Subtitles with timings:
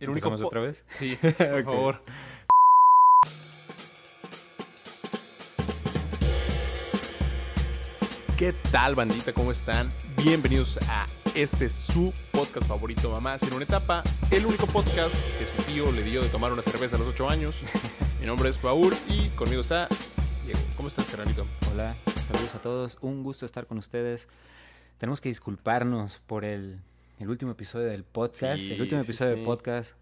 [0.00, 0.84] El único ¿Empezamos po- otra vez?
[0.88, 2.02] Sí, por favor.
[8.36, 9.32] ¿Qué tal, bandita?
[9.32, 9.88] ¿Cómo están?
[10.16, 14.02] Bienvenidos a este su podcast favorito, Mamás en una etapa.
[14.30, 17.28] El único podcast que su tío le dio de tomar una cerveza a los 8
[17.30, 17.62] años.
[18.20, 19.88] Mi nombre es Paul y conmigo está
[20.44, 20.60] Diego.
[20.76, 21.46] ¿Cómo estás, carnalito?
[21.72, 21.94] Hola,
[22.28, 22.98] saludos a todos.
[23.00, 24.28] Un gusto estar con ustedes.
[24.98, 26.78] Tenemos que disculparnos por el,
[27.18, 28.58] el último episodio del podcast.
[28.60, 29.36] Sí, el último sí, episodio sí.
[29.36, 29.94] del podcast.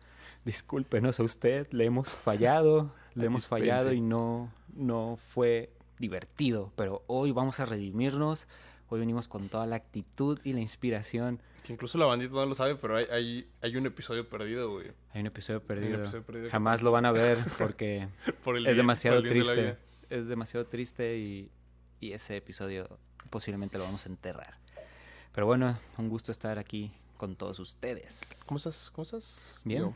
[0.45, 3.67] Discúlpenos a usted, le hemos fallado, le hemos dispense.
[3.71, 6.73] fallado y no, no fue divertido.
[6.77, 8.47] Pero hoy vamos a redimirnos.
[8.89, 11.41] Hoy venimos con toda la actitud y la inspiración.
[11.65, 14.93] Que incluso la bandita no lo sabe, pero hay, hay, hay un episodio perdido, güey.
[15.13, 15.99] Hay un episodio perdido.
[15.99, 18.07] episodio perdido que- Jamás lo van a ver porque
[18.45, 19.87] Por el es bien- demasiado por el bien de la triste.
[20.11, 21.51] Es demasiado triste y,
[21.99, 22.89] y ese episodio
[23.31, 24.55] posiblemente lo vamos a enterrar.
[25.35, 28.43] Pero bueno, un gusto estar aquí con todos ustedes.
[28.47, 28.91] ¿Cómo estás?
[28.91, 29.55] ¿Cómo estás?
[29.65, 29.95] Bien,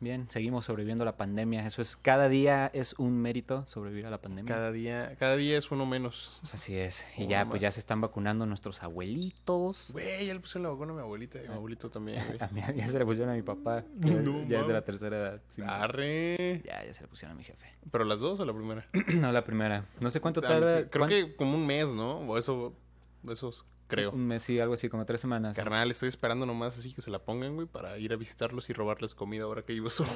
[0.00, 1.66] bien, seguimos sobreviviendo a la pandemia.
[1.66, 4.54] Eso es, cada día es un mérito sobrevivir a la pandemia.
[4.54, 6.40] Cada día, cada día es uno menos.
[6.52, 7.04] Así es.
[7.16, 9.90] Y Uno ya, pues ya se están vacunando nuestros abuelitos.
[9.92, 12.38] Güey, ya le puse la vacuna a mi abuelita y a mi abuelito también, güey.
[12.40, 13.82] A mí ya se le pusieron a mi papá.
[14.02, 15.42] que No ya es de la tercera edad.
[15.48, 15.62] sí.
[15.66, 16.62] Arre.
[16.64, 17.66] Ya, ya se le pusieron a mi jefe.
[17.90, 18.86] ¿Pero las dos o la primera?
[19.14, 19.84] no, la primera.
[20.00, 20.80] No sé cuánto Ah, tarda.
[20.82, 22.18] sí, Creo cuán- que como un mes, ¿no?
[22.20, 22.74] O eso,
[23.28, 24.12] esos, creo.
[24.12, 25.56] Un mes, algo así, como tres semanas.
[25.56, 28.72] Carnal, estoy esperando nomás así que se la pongan, güey, para ir a visitarlos y
[28.72, 30.10] robarles comida ahora que vivo solo.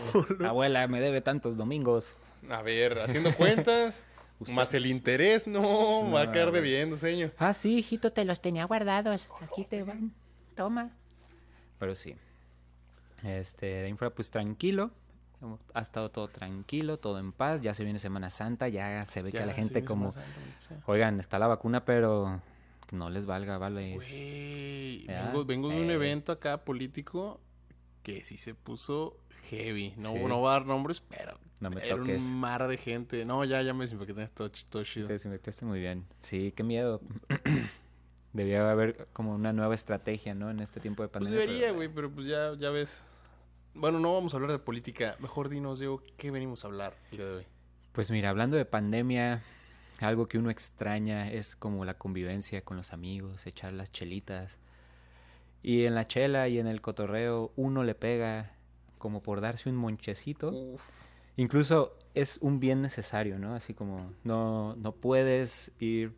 [0.47, 2.15] Abuela, me debe tantos domingos.
[2.49, 4.03] A ver, haciendo cuentas,
[4.49, 6.63] más el interés, no, va a caer güey.
[6.63, 7.33] debiendo, señor.
[7.39, 9.29] Ah, sí, hijito, te los tenía guardados.
[9.41, 10.13] Aquí te van.
[10.55, 10.91] Toma.
[11.79, 12.15] Pero sí.
[13.25, 14.91] Este, de infra, pues tranquilo.
[15.75, 17.63] Ha estado todo tranquilo, todo en paz.
[17.63, 21.19] Ya se viene Semana Santa, ya se ve que la gente sí, como, Santa, oigan,
[21.19, 22.41] está la vacuna, pero
[22.93, 23.99] no les valga, vale.
[25.07, 25.95] Ya, vengo, vengo de un eh.
[25.95, 27.41] evento acá político
[28.03, 29.17] que sí se puso
[29.51, 29.95] heavy.
[29.97, 30.19] No, Sí.
[30.21, 32.23] no voy a dar nombres, pero No me era toques.
[32.23, 33.25] un mar de gente.
[33.25, 35.07] No, ya, ya me desinfecté, todo, todo chido.
[35.09, 36.07] Te desinfectaste muy bien.
[36.21, 37.01] Sí, qué miedo.
[38.33, 40.51] Debía haber como una nueva estrategia, ¿no?
[40.51, 41.41] En este tiempo de Pues pandemia.
[41.41, 43.05] debería, pero- güey, pero pues ya, ya ves.
[43.75, 45.17] Bueno, no vamos a hablar de política.
[45.19, 47.47] Mejor dinos, Diego, ¿qué venimos a hablar el día de hoy?
[47.93, 49.43] Pues mira, hablando de pandemia,
[50.03, 54.59] algo que uno extraña es como la convivencia con los amigos, echar las chelitas.
[55.63, 58.53] Y en la chela y en el cotorreo uno le pega
[58.99, 60.53] como por darse un monchecito.
[61.37, 63.55] Incluso es un bien necesario, ¿no?
[63.55, 66.13] Así como no, no puedes ir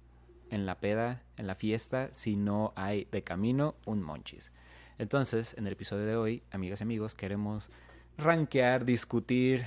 [0.51, 4.53] en la peda, en la fiesta, si no hay de camino un monchis.
[4.99, 7.71] Entonces, en el episodio de hoy, amigas y amigos, queremos
[8.17, 9.67] rankear, discutir,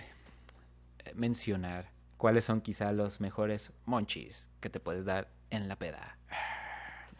[1.00, 6.18] eh, mencionar cuáles son quizá los mejores monchis que te puedes dar en la peda.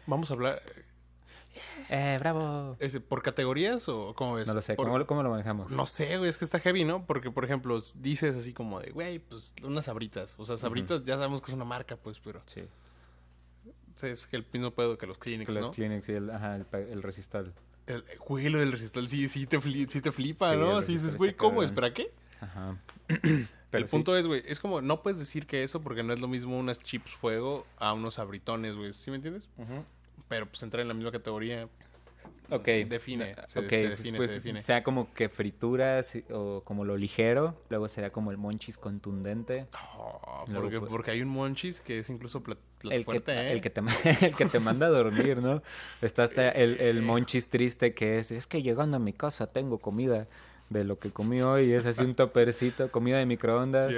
[0.06, 0.62] Vamos a hablar.
[1.90, 2.76] ¡Eh, bravo!
[3.08, 4.46] ¿Por categorías o cómo ves?
[4.46, 5.72] No lo sé, Por- ¿cómo, lo- cómo lo manejamos?
[5.72, 7.04] No sé, güey, es que está heavy, ¿no?
[7.06, 10.34] Porque, por ejemplo, dices así como de, güey, pues unas sabritas.
[10.38, 12.62] O sea, sabritas ya sabemos que es una marca, pues, pero Sí,
[14.06, 15.70] es que el mismo pedo que los Kleenex, los ¿no?
[15.72, 17.52] Kleenex y el, ajá, el, el Resistol.
[17.86, 20.82] El, güey, lo del resistor sí, sí, te, fli- sí te flipa, Sí, ¿no?
[20.82, 21.60] Sí dices, güey, ¿cómo?
[21.62, 21.64] cabrón.
[21.70, 22.12] ¿Espera qué?
[22.40, 22.76] Ajá.
[23.68, 23.90] el Pero sí.
[23.92, 26.58] punto es, güey, es como, no puedes decir que eso porque no es lo mismo
[26.58, 28.92] unas chips fuego a unos sabritones, güey.
[28.92, 29.48] ¿Sí me entiendes?
[30.28, 31.68] Pero pues entra en la misma categoría.
[32.50, 32.64] Ok.
[32.88, 34.62] Define, se- ok, se pues, define, pues, se define.
[34.62, 39.66] sea como que frituras o como lo ligero, luego será como el monchis contundente.
[39.98, 43.32] Oh, porque, pues- porque hay un monchis que es incluso plat, plat El que, fuerte,
[43.32, 43.52] ¿eh?
[43.52, 43.80] el, que te,
[44.26, 45.62] el que te manda a dormir, ¿no?
[46.00, 49.78] Está hasta el, el monchis triste que es, es que llegando a mi casa tengo
[49.78, 50.26] comida
[50.70, 53.90] de lo que comí hoy, es así un topercito, comida de microondas.
[53.90, 53.96] Sí.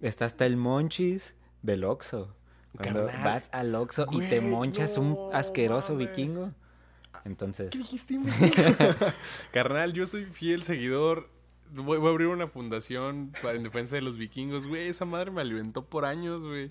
[0.00, 2.34] Está hasta el monchis del Oxxo.
[2.76, 3.24] Cuando Carnal.
[3.24, 6.08] vas al Oxxo y te monchas no un asqueroso mames.
[6.10, 6.50] vikingo.
[7.24, 8.18] Entonces, ¿Qué dijiste?
[9.52, 11.28] Carnal, yo soy fiel seguidor.
[11.72, 14.88] Voy, voy a abrir una fundación en defensa de los vikingos, güey.
[14.88, 16.70] Esa madre me alimentó por años, güey.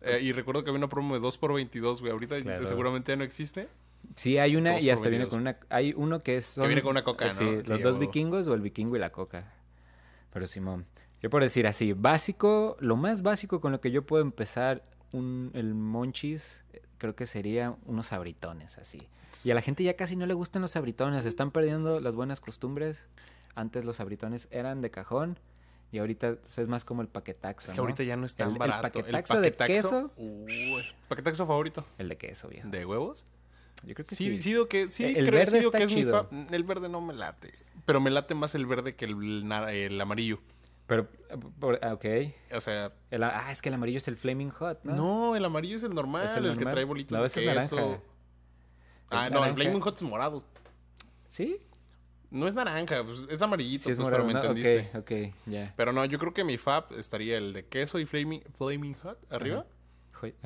[0.00, 2.12] Eh, y recuerdo que había una promo de 2 por 22 güey.
[2.12, 2.66] Ahorita Claro.
[2.66, 3.68] seguramente ya no existe.
[4.16, 5.56] Sí, hay una y hasta viene con una.
[5.70, 6.46] Hay uno que es.
[6.46, 7.34] son- viene con una coca, eh, ¿no?
[7.38, 9.52] Sí, los dos vikingos o el vikingo y la coca.
[10.32, 10.86] Pero Simón,
[11.22, 14.82] yo por decir así, básico, lo más básico con lo que yo puedo empezar
[15.12, 16.62] un, el monchis,
[16.98, 19.06] creo que sería unos sabritones, así.
[19.44, 22.40] Y a la gente ya casi no le gustan los sabritones, están perdiendo las buenas
[22.40, 23.06] costumbres.
[23.54, 25.38] Antes los sabritones eran de cajón
[25.90, 27.66] y ahorita es más como el paquetaxo.
[27.66, 27.82] Es que ¿no?
[27.82, 28.82] ahorita ya no es tan El- el barato.
[28.82, 30.10] paquetaxo de queso.
[31.08, 31.84] ¿Paquetaxo favorito?
[31.98, 32.68] El de queso, viejo.
[32.68, 33.24] ¿De huevos?
[33.84, 34.54] Yo creo que Sí, sí.
[34.68, 36.28] que, sí, El creo verde está que es mi chido.
[36.28, 37.52] fa- El verde no me late.
[37.84, 40.40] Pero me late más el verde que el, el amarillo.
[40.86, 41.08] Pero,
[41.82, 42.04] ah, ok.
[42.54, 44.94] O sea, El- ah, es que el amarillo es el Flaming Hot, ¿no?
[44.94, 47.32] no, el amarillo es el normal, ¿Es el, el que trae bolitas No, de es
[47.34, 47.76] queso.
[47.76, 48.02] naranja.
[49.10, 49.54] Ah, Es no, el.
[49.54, 50.44] Flaming Hot es morado.
[51.28, 51.58] ¿Sí?
[52.30, 54.40] No es naranja, pues, es amarillito, Sí, es pues, pero morado, me ¿no?
[54.40, 54.98] entendiste.
[54.98, 55.74] Ok, ok, ya.
[55.76, 59.18] Pero no, yo creo que mi fab estaría el de queso y flaming, flaming hot
[59.32, 59.66] arriba.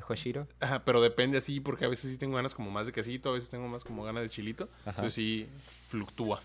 [0.09, 0.47] Hoshiro.
[0.61, 3.33] Ajá, pero depende así, porque a veces sí tengo ganas como más de quesito, a
[3.35, 4.69] veces tengo más como ganas de chilito.
[4.83, 4.91] Ajá.
[4.91, 5.49] Entonces sí
[5.91, 6.41] fluctúa.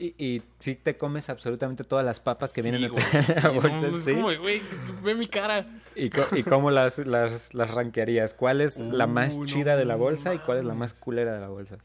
[0.00, 3.22] Y, y sí te comes absolutamente todas las papas que vienen Sí, en güey, la
[3.22, 4.14] sí, no, bolsa, es ¿sí?
[4.14, 4.62] como, güey,
[5.02, 5.66] ve mi cara.
[5.96, 8.32] ¿Y, co- y cómo las, las, las rankearías?
[8.34, 10.94] ¿Cuál es la más Uh, no chida de la bolsa y cuál es la más
[10.94, 11.78] culera de la bolsa?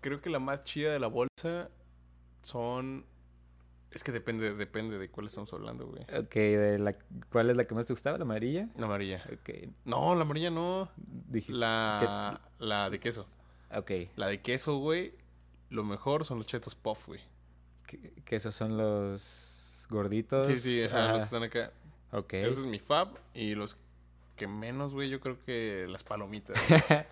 [0.00, 1.68] Creo que la más chida de la bolsa
[2.42, 3.04] son...
[3.90, 6.02] Es que depende, depende de cuál estamos hablando, güey.
[6.18, 6.94] Ok, de la,
[7.32, 8.18] ¿cuál es la que más te gustaba?
[8.18, 8.68] ¿La amarilla?
[8.76, 9.24] La amarilla.
[9.32, 10.90] Ok, No, la amarilla no.
[10.96, 11.54] dijiste.
[11.58, 13.26] La, la de queso.
[13.74, 15.14] Ok, La de queso, güey.
[15.70, 17.20] Lo mejor son los chetos puff, güey.
[17.86, 20.46] que, que esos son los gorditos.
[20.46, 21.72] Sí, sí, ajá, Ajá, los que están acá.
[22.12, 22.34] Ok.
[22.34, 23.18] Ese es mi fab.
[23.34, 23.78] Y los
[24.36, 26.56] que menos, güey, yo creo que las palomitas.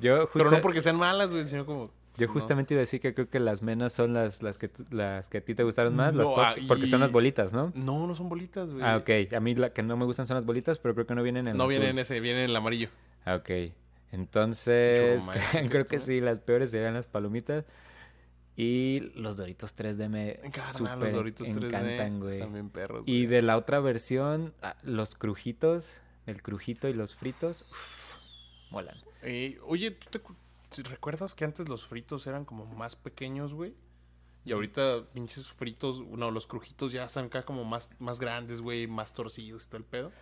[0.00, 1.90] Yo, Pero justa- no porque sean malas, güey, sino como...
[2.18, 2.32] yo no.
[2.34, 5.38] justamente iba a decir que creo que las menos son las, las, que, las que
[5.38, 7.72] a ti te gustaron más, las No, pops, ah, porque son las y- bolitas, ¿no?
[7.74, 8.84] No, no son bolitas, güey.
[8.84, 9.32] Ah, ok.
[9.34, 11.48] A mí la que no me gustan son las bolitas, pero creo que no vienen
[11.48, 11.70] en No azul.
[11.76, 12.90] viene en ese, viene en el amarillo.
[13.24, 13.50] Ah, ok.
[14.12, 15.22] Entonces,
[15.70, 16.02] creo que ¿no?
[16.02, 17.64] sí, las peores serían las palomitas.
[18.56, 20.40] Y los Doritos 3D me
[20.72, 22.32] súper los Doritos 3D encantan, güey.
[22.34, 23.26] están bien perros, Y güey.
[23.26, 25.92] de la otra versión, ah, los crujitos,
[26.26, 28.14] el crujito y los fritos, uf,
[28.72, 28.96] molan.
[29.22, 30.20] Eh, oye, ¿tú te,
[30.76, 33.74] recuerdas que antes los fritos eran como más pequeños, güey?
[34.44, 38.86] Y ahorita pinches fritos, no, los crujitos ya están acá como más, más grandes, güey,
[38.86, 40.12] más torcidos y todo el pedo.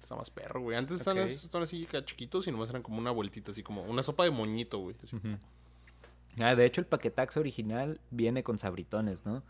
[0.00, 0.76] Está más perro, güey.
[0.76, 1.24] Antes están, Ok.
[1.24, 4.30] as- están así chiquitos y nomás eran como una vueltita, así como una sopa de
[4.30, 4.96] moñito, güey.
[6.40, 9.42] Ah, de hecho, el paquetaxo original viene con sabritones, ¿no?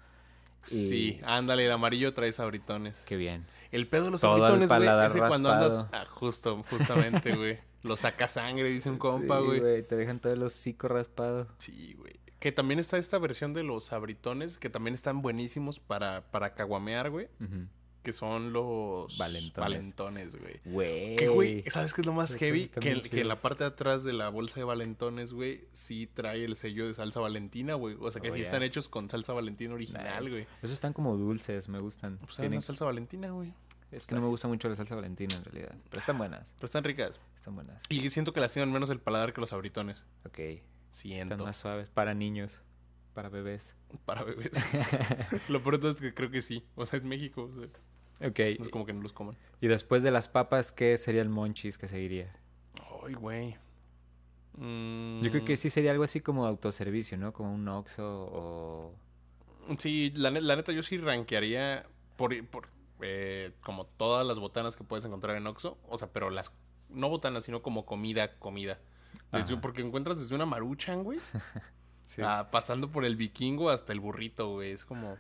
[0.66, 2.98] Y- Sí, ándale, de amarillo trae sabritones.
[3.06, 3.44] Qué bien.
[3.70, 5.86] El pedo de los Todo sabritones, güey, es cuando andas...
[5.92, 7.58] Ah, justo, justamente, güey.
[7.82, 9.82] Lo saca sangre, dice un compa, Sí, güey.
[9.82, 11.46] Te dejan todo el hocico raspado.
[11.58, 12.14] Sí, güey.
[12.40, 17.10] Que también está esta versión de los sabritones, que también están buenísimos para, para caguamear,
[17.10, 17.28] güey.
[18.02, 19.56] Que son los Valentones.
[19.56, 20.60] valentones, güey.
[20.64, 21.16] Güey.
[21.16, 22.69] Que, güey, ¿sabes qué es lo más heavy?
[22.69, 26.54] Que, en la parte de atrás de la bolsa de valentones, güey, sí trae el
[26.56, 27.96] sello de salsa valentina, güey.
[28.00, 30.31] O sea que Oh, sí están hechos con salsa valentina original, Nice.
[30.31, 30.46] güey.
[30.58, 32.19] Esos están como dulces, me gustan.
[32.19, 33.52] Pues Tienen- salsa valentina, güey.
[33.90, 35.75] Es que no me gusta mucho la salsa valentina en realidad.
[35.88, 36.52] Pero están buenas.
[36.56, 37.19] Pero están ricas.
[37.37, 37.82] Están buenas.
[37.88, 40.05] Y siento que lastiman menos el paladar que los sabritones.
[40.26, 40.38] Ok.
[40.90, 41.35] Siento.
[41.35, 41.88] Están más suaves.
[41.90, 42.61] Para niños.
[43.14, 43.75] Para bebés.
[44.05, 44.52] Para bebés.
[45.49, 46.64] Lo todo es que creo que sí.
[46.75, 47.50] O sea, es México.
[47.55, 48.38] o sea, Ok.
[48.58, 49.37] no es como que no los coman.
[49.61, 52.37] Y después de las papas, ¿qué sería el monchis que seguiría?
[53.06, 53.56] Ay, güey.
[54.55, 57.32] Mm, Yo creo que sí sería algo así como autoservicio, ¿no?
[57.32, 58.94] Como un Oxxo o...
[59.79, 61.87] Sí, la, la neta, yo sí rankearía
[62.17, 62.69] por, por
[63.00, 65.78] eh, como todas las botanas que puedes encontrar en Oxxo.
[65.88, 66.56] O sea, pero las...
[66.88, 68.78] No botanas, sino como comida, comida.
[69.32, 71.18] Desde- porque encuentras desde una maruchan, güey.
[72.04, 72.22] Sí.
[72.50, 74.72] pasando por el vikingo hasta el burrito, güey.
[74.72, 75.18] Es como...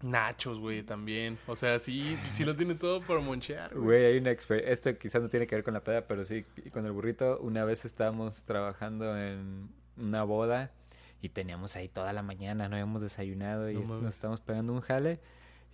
[0.00, 1.38] Nachos, güey, también.
[1.46, 3.84] O sea, sí, sí lo tiene todo para monchear, güey.
[3.84, 4.72] Güey, hay una experiencia.
[4.72, 7.38] Esto quizás no tiene que ver con la peda, pero sí y con el burrito.
[7.38, 10.72] Una vez estábamos trabajando en una boda
[11.20, 14.80] y teníamos ahí toda la mañana, no habíamos desayunado y No nos estábamos pegando un
[14.80, 15.20] jale.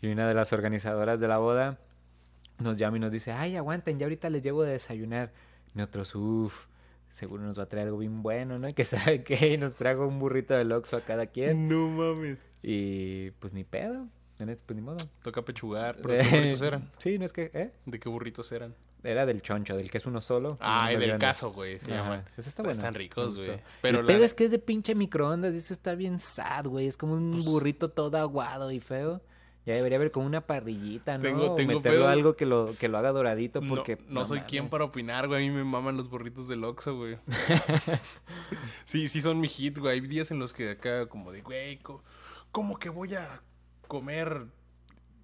[0.00, 1.79] Y una de las organizadoras de la boda
[2.59, 5.33] nos llama y nos dice: Ay, aguanten, ya ahorita les llevo de desayunar.
[5.75, 6.67] Y nosotros, uff,
[7.09, 8.73] seguro nos va a traer algo bien bueno, ¿no?
[8.73, 11.69] Que sabe qué, y nos trajo un burrito del Oxxo a cada quien.
[11.69, 12.39] No mames.
[12.62, 14.06] Y pues ni pedo,
[14.39, 14.97] en este, pues ni modo.
[15.23, 15.97] Toca pechugar.
[16.02, 16.90] ¿Pero de qué burritos eran?
[16.99, 17.73] Sí, no es que, ¿eh?
[17.87, 18.75] ¿De qué burritos eran?
[19.05, 20.55] Era del choncho, del que es uno solo.
[20.55, 21.25] y Ah, y del grande.
[21.26, 22.25] caso, güey, se llaman.
[22.37, 22.71] Eso está Est- bueno.
[22.73, 23.61] Están ricos, güey.
[23.81, 26.67] Pero el la- pedo es que es de pinche microondas y eso está bien sad,
[26.67, 26.88] güey.
[26.88, 29.21] Es como un Pues- burrito todo aguado y feo.
[29.68, 31.22] Ya debería haber como una parrillita, ¿no?
[31.25, 32.08] Tengo- O tengo meterlo pedo.
[32.08, 33.98] algo que lo, que lo haga doradito porque...
[34.08, 34.70] no, soy quien mames.
[34.70, 35.44] para opinar, güey.
[35.46, 37.18] A mí me maman los burritos del Oxxo, güey.
[38.84, 39.94] sí, sí son mi hit, güey.
[39.94, 41.80] Hay días en los que acá como de, güey,
[42.50, 43.42] ¿cómo que voy a
[43.87, 44.46] comer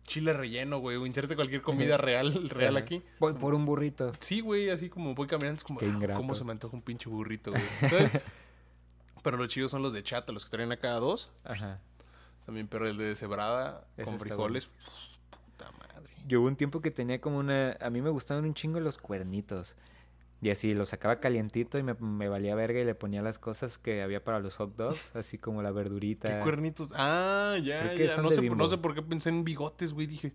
[0.06, 0.98] chile relleno, güey?
[0.98, 3.02] O inserte cualquier comida real, real aquí.
[3.20, 4.12] Voy por un burrito.
[4.20, 6.14] Sí, güey, así como voy caminando, es como, Qué "Ah.
[6.16, 7.62] ¿cómo se me antoja un pinche burrito, güey?
[9.22, 11.30] Pero los chidos son los de chata, los que traen acá dos.
[11.44, 11.80] Ajá.
[12.46, 14.70] También, pero el de deshebrada Ese con frijoles.
[15.30, 16.10] Puta madre.
[16.26, 17.76] Yo hubo un tiempo que tenía como una...
[17.80, 19.76] A mí me gustaban un chingo los cuernitos.
[20.42, 23.78] Y así los sacaba calientito y me, me valía verga y le ponía las cosas
[23.78, 26.28] que había para los hot dogs, así como la verdurita.
[26.36, 26.92] ¿Qué cuernitos?
[26.94, 28.16] Ah, ya, que ya.
[28.18, 28.56] No sé, Bimbo.
[28.56, 30.06] no sé por qué pensé en bigotes, güey.
[30.06, 30.32] Dije,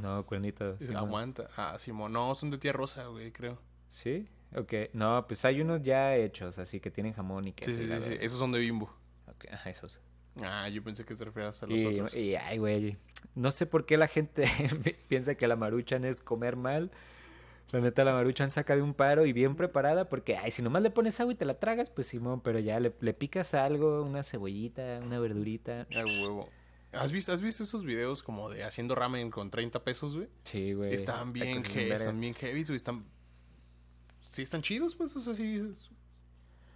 [0.00, 0.78] No, cuernitos.
[0.80, 0.98] sí, no.
[1.00, 1.46] aguanta.
[1.56, 2.12] Ah, Simón.
[2.12, 3.56] No, son de tía Rosa, güey, creo.
[3.86, 4.26] ¿Sí?
[4.56, 4.72] Ok.
[4.94, 7.70] No, pues hay unos ya hechos, así que tienen jamón y queso.
[7.70, 8.16] Sí, sí, sí, sí.
[8.20, 8.92] Esos son de bimbo.
[9.28, 10.00] Ok, ajá, esos.
[10.40, 12.14] Ah, yo pensé que te referías a los Y, otros.
[12.14, 12.96] y, ay, güey.
[13.34, 14.44] No sé por qué la gente
[15.08, 16.90] piensa que la maruchan es comer mal.
[17.70, 20.82] La neta, la maruchan saca de un paro y bien preparada porque, ay, si nomás
[20.82, 24.02] le pones agua y te la tragas, pues Simón, pero ya le, le picas algo,
[24.02, 25.86] una cebollita, una verdurita.
[25.94, 26.50] A huevo.
[26.92, 30.28] ¿Has visto, ¿Has visto esos videos como de haciendo ramen con 30 pesos, güey?
[30.44, 30.92] Sí, güey.
[30.94, 31.96] Están bien, cosas he- verga.
[31.96, 32.76] están bien heavy, güey.
[32.76, 33.04] Están...
[34.20, 35.16] Sí, están chidos, pues.
[35.16, 35.72] O sea, sí.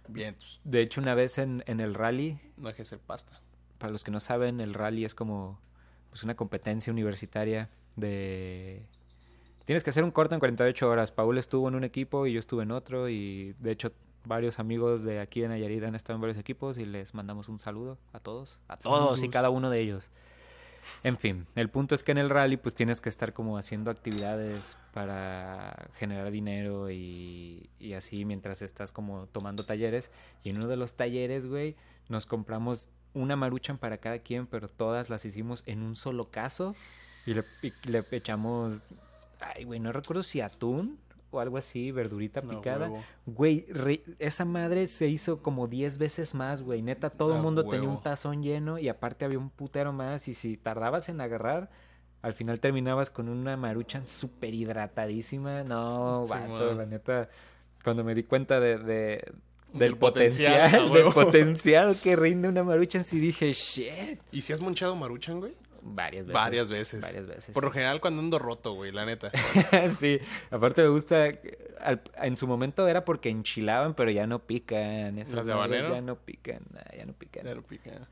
[0.07, 3.39] Bien, pues, De hecho, una vez en, en el rally, no que hacer pasta.
[3.77, 5.59] Para los que no saben, el rally es como
[6.09, 8.85] pues, una competencia universitaria de...
[9.65, 11.11] Tienes que hacer un corto en 48 horas.
[11.11, 13.91] Paul estuvo en un equipo y yo estuve en otro y de hecho
[14.23, 17.59] varios amigos de aquí de Nayarit han estado en varios equipos y les mandamos un
[17.59, 20.09] saludo a todos, a todos y cada uno de ellos.
[21.03, 23.91] En fin, el punto es que en el rally pues tienes que estar como haciendo
[23.91, 30.11] actividades para generar dinero y, y así mientras estás como tomando talleres.
[30.43, 31.75] Y en uno de los talleres, güey,
[32.09, 36.73] nos compramos una maruchan para cada quien, pero todas las hicimos en un solo caso
[37.25, 38.81] y le, y le echamos,
[39.39, 40.97] ay, güey, no recuerdo si atún
[41.29, 42.87] o algo así, verdurita No, picada.
[42.89, 43.03] huevo.
[43.25, 46.81] Güey, re- esa madre se hizo como 10 veces más, güey.
[46.81, 50.29] Neta, todo el mundo tenía un tazón lleno y aparte había un putero más.
[50.29, 51.69] Y si tardabas en agarrar,
[52.21, 55.63] al final terminabas con una maruchan súper hidratadísima.
[55.63, 56.77] No, Sí, vato, man.
[56.77, 57.29] la neta,
[57.83, 59.33] cuando me di cuenta de, de-
[59.73, 64.19] del Del potencial, potencial, del potencial que rinde una maruchan, sí dije, shit.
[64.31, 65.53] ¿Y si has monchado maruchan, güey?
[65.83, 66.33] Varias veces.
[66.33, 67.01] Varias veces.
[67.01, 67.53] Varias veces.
[67.53, 69.31] Por lo general cuando ando roto, güey, la neta.
[69.97, 70.19] sí,
[70.51, 71.29] aparte me gusta.
[71.79, 75.17] al- en su momento era porque enchilaban, pero ya no pican.
[75.17, 75.93] Esas ¿Las de habanero?
[75.93, 77.45] Ya no pican, nah, ya no pican.
[77.45, 78.09] Ya no pica.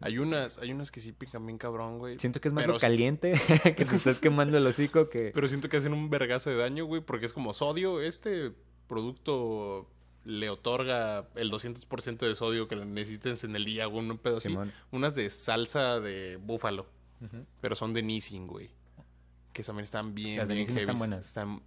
[0.00, 2.20] Hay unas, hay unas que sí pican bien cabrón, güey.
[2.20, 3.32] Siento que es más Pero lo caliente,
[3.76, 5.32] que te estás quemando el hocico que...
[5.34, 8.00] Pero siento que hacen un vergazo de daño, güey, porque es como sodio.
[8.00, 8.52] Este
[8.86, 9.88] producto
[10.28, 14.54] le otorga el 200% de sodio que necesites en el día, güey, un pedo así.
[14.92, 16.86] Unas de salsa de búfalo,
[17.62, 18.70] pero son de Nissin, güey.
[19.54, 21.24] Que también están bien, Las de bien Nissin están buenas.
[21.26, 21.62] Están-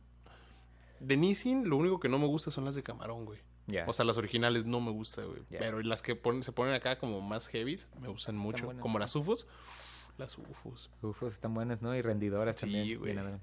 [0.99, 3.39] De Nissin, lo único que no me gusta son las de camarón, güey.
[3.87, 5.41] O sea, las originales no me gusta, güey.
[5.49, 8.65] Pero las que ponen, se ponen acá como más heavies, me gustan mucho.
[8.65, 8.81] buenas.
[8.81, 9.47] Como las UFOs.
[10.17, 10.91] Las UFOs.
[11.01, 11.95] Ufos están buenas, ¿no?
[11.95, 12.99] Y rendidoras Sí, también.
[12.99, 13.13] güey.
[13.13, 13.41] bien, bien.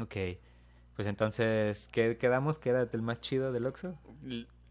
[0.00, 0.38] Ok.
[0.96, 2.58] Pues entonces, ¿qué quedamos?
[2.58, 3.98] Quédate el más chido del Oxxo.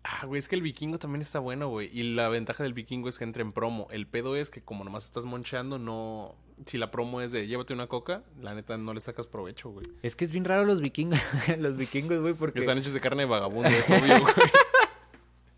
[0.03, 1.89] Ah, güey, es que el vikingo también está bueno, güey.
[1.91, 3.87] Y la ventaja del vikingo es que entra en promo.
[3.91, 6.35] El pedo es que como nomás estás monchando, no...
[6.65, 9.85] Si la promo es de llévate una coca, la neta no le sacas provecho, güey.
[10.01, 11.19] Es que es bien raro los vikingos,
[11.57, 12.59] los vikingos, güey, porque...
[12.59, 14.33] Están hechos de carne de vagabundo, es obvio, güey.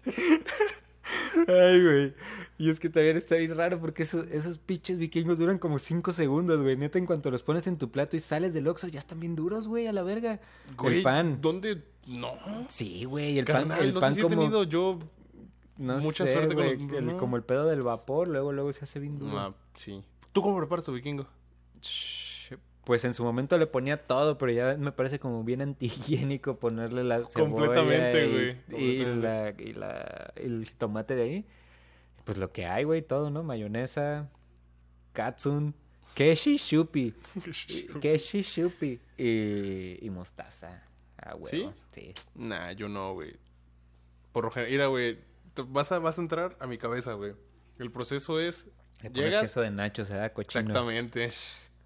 [1.47, 2.13] Ay, güey.
[2.57, 6.11] Y es que también está bien raro porque esos, esos pinches vikingos duran como 5
[6.13, 6.77] segundos, güey.
[6.77, 9.35] Neta, en cuanto los pones en tu plato y sales del Oxxo, ya están bien
[9.35, 10.39] duros, güey, a la verga.
[10.77, 11.39] Güey, el pan.
[11.41, 11.83] ¿Dónde?
[12.07, 12.33] No.
[12.69, 14.33] Sí, güey, el pan, el no pan sé si como...
[14.35, 14.99] he tenido yo...
[15.77, 17.17] no mucha sé, suerte con los- el- no.
[17.17, 19.37] como el pedo del vapor, luego, luego se hace bien duro.
[19.37, 20.01] Ah, sí.
[20.31, 21.25] ¿Tú cómo preparas tu vikingo?
[22.85, 27.03] Pues en su momento le ponía todo, pero ya me parece como bien antihigiénico ponerle
[27.03, 31.45] la cebolla Completamente, y- güey, Y, la, y la- el tomate de ahí.
[32.25, 33.43] Pues lo que hay, güey, todo, ¿no?
[33.43, 34.29] Mayonesa,
[35.13, 35.73] katsun,
[36.15, 37.13] keshi shupi,
[38.01, 40.83] keshi shupi y, y mostaza.
[41.17, 41.49] Ah, güey.
[41.51, 41.69] ¿Sí?
[41.91, 42.13] Sí.
[42.35, 43.35] Nah, yo no, güey.
[44.31, 45.17] Por lo general, mira, güey,
[45.67, 47.33] vas a, vas a entrar a mi cabeza, güey.
[47.79, 48.69] El proceso es,
[49.01, 50.61] Le llegas, queso de nacho, se da cochino.
[50.61, 51.29] exactamente,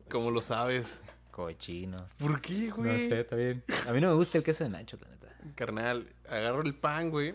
[0.10, 1.02] como lo sabes.
[1.32, 2.06] Cochino.
[2.18, 3.08] ¿Por qué, No güey?
[3.08, 3.64] sé, está bien.
[3.88, 5.28] A mí no me gusta el queso de nacho, la neta.
[5.56, 7.34] Carnal, agarro el pan, güey,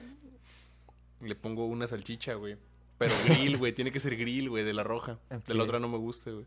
[1.20, 2.56] y le pongo una salchicha, güey.
[2.98, 5.18] Pero grill, güey, tiene que ser grill, güey, de la roja.
[5.46, 6.44] De la otra no me gusta, güey.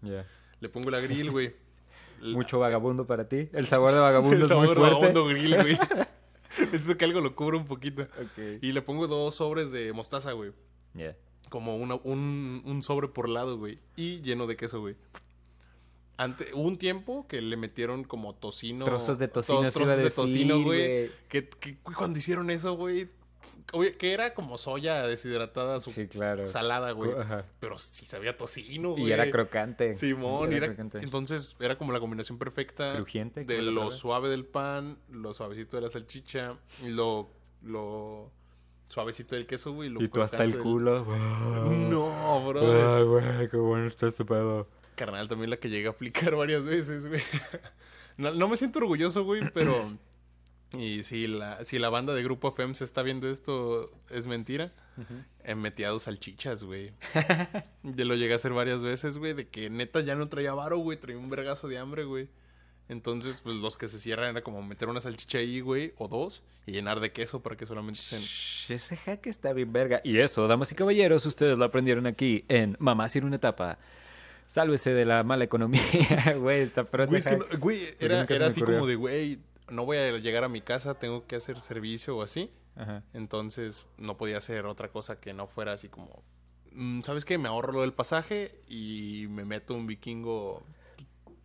[0.60, 1.54] Le pongo la grill, güey.
[2.22, 3.50] Mucho vagabundo para ti.
[3.54, 4.96] El sabor de vagabundo el es muy sabor fuerte.
[4.96, 5.78] vagabundo grill, güey.
[6.74, 8.08] Eso que algo lo cubre un poquito.
[8.62, 10.52] Y le pongo dos sobres de mostaza, güey.
[10.96, 11.16] Ya.
[11.50, 13.78] Como una- un, un sobre por lado, güey.
[13.96, 14.96] Y lleno de queso, güey.
[16.18, 18.86] Ante, hubo un tiempo que le metieron como tocino.
[18.86, 21.12] Trozos de to- tocino, trozos de tocino, decir, güey.
[21.30, 23.10] Que, que cuando hicieron eso, güey.
[23.74, 26.46] Oye, que era como soya deshidratada, su- Sí, claro.
[26.48, 27.12] salada, güey.
[27.18, 27.46] Ajá.
[27.60, 29.08] Pero sí sabía tocino, güey.
[29.08, 29.94] Y era crocante.
[29.94, 31.00] Simón, Era era- crocante.
[31.00, 33.96] entonces era como la combinación perfecta Crujiente, de lo palabra.
[33.96, 37.30] suave del pan, lo suavecito de la salchicha, lo,
[37.64, 38.32] lo
[38.90, 39.90] suavecito del queso, güey.
[39.90, 41.06] lo Y tú hasta el crocante del- culo.
[41.90, 42.96] No, bro.
[42.96, 44.68] Ay, güey, qué bueno está este pedo.
[44.96, 47.22] Carnal, también la que llegué a aplicar varias veces, güey.
[48.18, 49.92] No, no me siento orgulloso, güey, pero...
[50.74, 54.74] Y si la, si la banda de Grupo FM se está viendo esto, es mentira.
[55.44, 56.92] He metido salchichas, güey.
[57.84, 60.78] Yo lo llegué a hacer varias veces, güey, de que neta ya no traía varo,
[60.80, 62.30] güey, traía un vergazo de hambre, güey.
[62.90, 66.44] Entonces, pues los que se cierran era como meter una salchicha ahí, güey, o dos,
[66.66, 68.00] y llenar de queso para que solamente.
[68.00, 70.02] Shh, Ese hack está bien verga.
[70.04, 73.78] Y eso, damas y caballeros, ustedes lo aprendieron aquí en Mamá Sir una etapa.
[74.46, 75.82] Sálvese de la mala economía,
[76.40, 76.62] güey.
[76.62, 78.78] Está pero ese Güey, es que hack- no- güey, Porque era, así ocurrió.
[78.80, 82.22] como de, güey, no voy a llegar a mi casa, tengo que hacer servicio o
[82.22, 82.52] así.
[82.76, 83.04] Ajá.
[83.14, 86.24] Entonces no podía hacer otra cosa que no fuera así como,
[86.72, 87.38] mm, ¿sabes qué?
[87.38, 90.64] Me ahorro lo del pasaje y me meto un vikingo.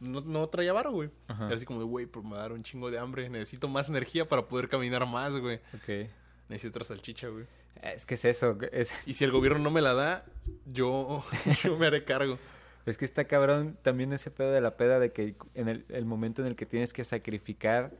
[0.01, 1.11] No, no traía varo, güey.
[1.29, 1.47] Ajá.
[1.47, 3.29] Era así como de, güey, pues me dar un chingo de hambre.
[3.29, 5.61] Necesito más energía para poder caminar más, güey.
[5.75, 6.09] Ok.
[6.49, 7.47] Necesito otra salchicha, güey.
[7.83, 8.59] Es que es eso.
[8.73, 10.25] Es, Y si el gobierno no me la da,
[10.67, 11.25] yo,
[11.63, 12.39] yo me haré cargo.
[12.85, 16.05] es que está cabrón también ese pedo de la peda de que en el, el
[16.05, 17.93] momento en el que tienes que sacrificar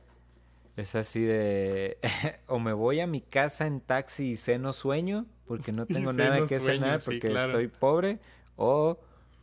[0.77, 1.99] es así de
[2.47, 6.41] o me voy a mi casa en taxi y ceno sueño porque no tengo nada
[6.47, 7.47] que sueño, cenar sí, porque claro.
[7.47, 8.21] estoy pobre
[8.57, 8.99] o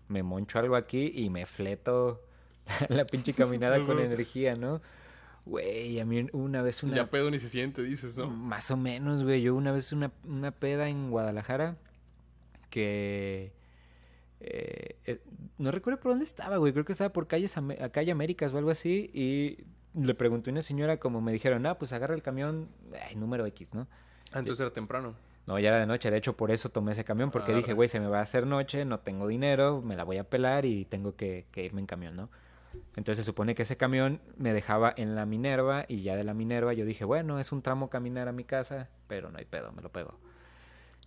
[0.07, 2.23] me moncho algo aquí y me fleto
[2.89, 4.81] la pinche caminada con energía, ¿no?
[5.45, 8.29] Güey, a mí una vez una Ya pedo ni se siente, dices, ¿no?
[8.29, 9.41] más o menos, güey.
[9.41, 11.77] Yo una vez una, una peda en Guadalajara
[12.69, 13.51] que...
[14.41, 15.21] eh, eh,
[15.57, 16.71] no recuerdo por dónde estaba, güey.
[16.71, 19.09] Creo que estaba por calles a calle Américas o algo así.
[19.13, 22.69] Y le pregunté a una señora como me dijeron, ah, pues agarra el camión,
[23.07, 23.87] ay, número X, ¿no?
[24.31, 25.15] Ah, entonces era temprano.
[25.47, 26.11] No, ya era de noche.
[26.11, 27.31] De hecho, por eso tomé ese camión.
[27.31, 27.73] Porque dije, Arre.
[27.73, 30.65] güey, se me va a hacer noche, no tengo dinero, me la voy a pelar
[30.65, 32.29] y tengo que, que irme en camión, ¿no?
[32.95, 36.33] Entonces se supone que ese camión me dejaba en la Minerva y ya de la
[36.33, 39.71] Minerva yo dije, bueno, es un tramo caminar a mi casa, pero no hay pedo,
[39.71, 40.19] me lo pego.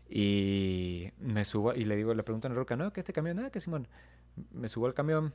[0.09, 3.37] Y me subo y le digo, le pregunto a la roca, no, que este camión,
[3.37, 3.89] nada, que Simón.
[4.51, 5.35] Me subo al camión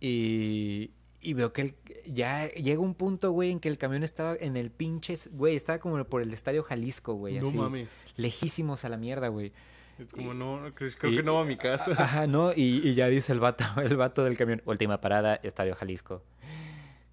[0.00, 1.74] y, y veo que el-
[2.06, 5.78] ya llega un punto, güey, en que el camión estaba en el pinche, güey, estaba
[5.78, 7.88] como por el estadio Jalisco, güey, no así, mames.
[8.16, 9.52] lejísimos a la mierda, güey.
[9.98, 11.90] Es como, no, creo, creo y- que no va a mi casa.
[11.98, 15.74] Ajá, no, y, y ya dice el vato, el vato del camión, última parada, Estadio
[15.74, 16.22] Jalisco.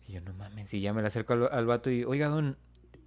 [0.07, 2.57] Y yo, no mames, y ya me le acerco al, al vato y, oiga, don,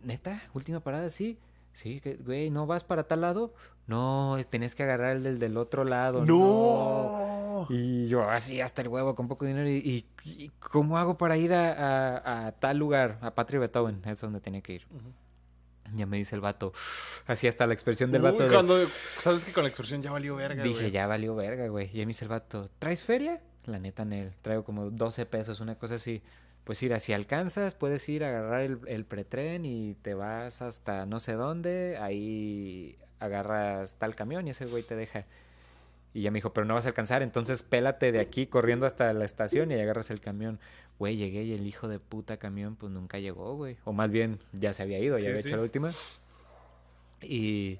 [0.02, 0.42] ¿neta?
[0.52, 1.10] ¿Última parada?
[1.10, 1.38] Sí.
[1.80, 3.54] Sí, que, güey, ¿no vas para tal lado?
[3.86, 6.24] No, tenés que agarrar el del, del otro lado.
[6.26, 7.66] ¡No!
[7.70, 9.68] Y yo así hasta el huevo con poco dinero.
[9.68, 11.72] ¿Y, y- y cómo hago para ir a,
[12.18, 13.18] a- a tal lugar?
[13.22, 14.86] A Patria Beethoven, es donde tenía que ir.
[15.94, 16.72] Ya me dice el vato.
[17.26, 18.42] Así hasta la expresión del Uy, vato.
[18.44, 18.76] de- cuando,
[19.20, 20.90] sabes que con la expresión ya valió verga, Dije, güey.
[20.90, 21.86] ya valió verga, güey.
[21.94, 23.40] Y a mí dice el vato, ¿traes feria?
[23.64, 24.34] La neta, Nel.
[24.42, 26.22] Traigo como 12 pesos, una cosa así.
[26.68, 31.06] Pues mira, si alcanzas, puedes ir a agarrar el, el pretren y te vas hasta
[31.06, 31.96] no sé dónde.
[31.98, 35.24] Ahí agarras tal camión y ese güey te deja.
[36.12, 39.10] Y ya me dijo, pero no vas a alcanzar, entonces pélate de aquí corriendo hasta
[39.14, 40.60] la estación y agarras el camión.
[40.98, 43.78] Güey, llegué y el hijo de puta camión pues nunca llegó, güey.
[43.86, 45.48] O más bien, ya se había ido, ya Sí, había sí.
[45.48, 45.90] hecho la última.
[47.22, 47.78] Y,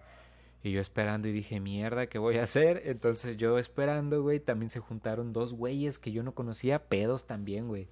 [0.63, 2.83] y yo esperando y dije, mierda, ¿qué voy a hacer?
[2.87, 7.69] Entonces yo esperando, güey, también se juntaron dos güeyes que yo no conocía, pedos también,
[7.69, 7.87] güey.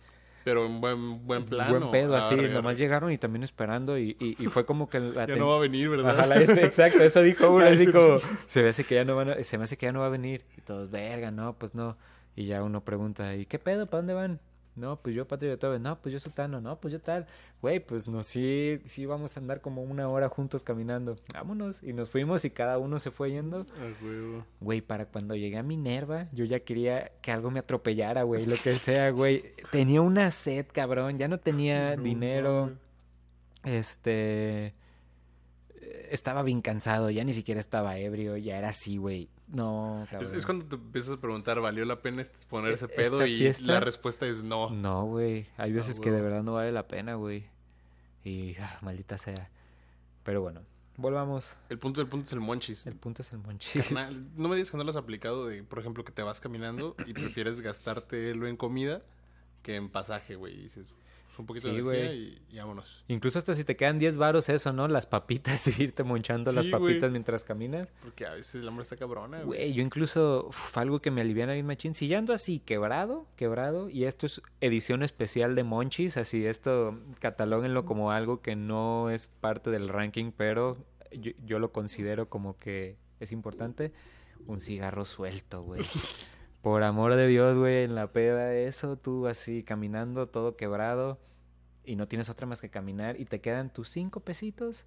[0.46, 1.70] Pero en buen, buen plan.
[1.70, 2.54] Buen pedo, así, Arre, arre.
[2.54, 5.48] nomás llegaron y también esperando y, y, y fue como que la Ya ten- no
[5.48, 6.20] va a venir, ¿verdad?
[6.20, 9.30] Ajá, ese- exacto, eso dijo uno, así como, se me hace que ya no van
[9.30, 10.44] a- se me hace que ya no va a venir.
[10.56, 11.96] Y todos, verga, no, pues no.
[12.36, 13.86] Y ya uno pregunta, ¿y qué pedo?
[13.86, 14.40] ¿Para dónde van?
[14.76, 17.26] No, pues yo Patria Beethoven, no, pues yo Sultano, no, pues yo tal.
[17.62, 21.16] Güey, pues no, sí, sí vamos a andar como una hora juntos caminando.
[21.32, 21.82] Vámonos.
[21.82, 23.66] Y nos fuimos y cada uno se fue yendo.
[24.02, 24.44] Huevo.
[24.60, 28.56] Güey, para cuando llegué a Minerva, yo ya quería que algo me atropellara, güey, lo
[28.56, 29.42] que sea, güey.
[29.72, 32.72] Tenía una sed, cabrón, ya no tenía No dinero.
[33.64, 34.74] Este.
[36.10, 39.28] Estaba bien cansado, ya ni siquiera estaba ebrio, ya era así, güey.
[39.48, 40.34] No, cabrón.
[40.34, 43.26] es cuando te empiezas a preguntar, ¿valió la pena est- poner ese ¿Esta pedo?
[43.26, 44.70] Y la respuesta es no.
[44.70, 45.46] No, güey.
[45.56, 47.44] Hay veces que de verdad no vale la pena, güey.
[48.24, 49.48] Y ah, maldita sea.
[50.24, 50.62] Pero bueno,
[50.96, 51.54] volvamos.
[51.68, 52.86] El punto del punto es el monchis.
[52.86, 53.78] El punto es el monchi.
[53.80, 56.40] Carnal, no me digas que no lo has aplicado de, por ejemplo, que te vas
[56.40, 59.02] caminando y prefieres gastártelo en comida
[59.62, 60.54] que en pasaje, güey.
[60.54, 60.88] Y dices,
[61.36, 63.04] "Pues, un poquito Sí, de energía y, y vámonos.
[63.08, 64.88] Incluso hasta si te quedan 10 varos eso, ¿no?
[64.88, 67.88] Las papitas y irte monchando las papitas mientras caminas.
[68.00, 69.58] Porque a veces el hambre está cabrona, güey.
[69.58, 71.94] Güey, yo incluso uf, algo que me aliviana bien machín.
[71.94, 76.98] Si ya ando así quebrado, quebrado, y esto es edición especial de Monchis, así esto
[77.20, 80.76] catalóguenlo como algo que no es parte del ranking, pero
[81.12, 83.92] yo, yo lo considero como que es importante.
[84.46, 85.80] Un cigarro suelto, güey.
[86.62, 91.18] Por amor de Dios, güey, en la peda, eso, tú así caminando, todo quebrado,
[91.84, 94.84] y no tienes otra más que caminar, y te quedan tus cinco pesitos,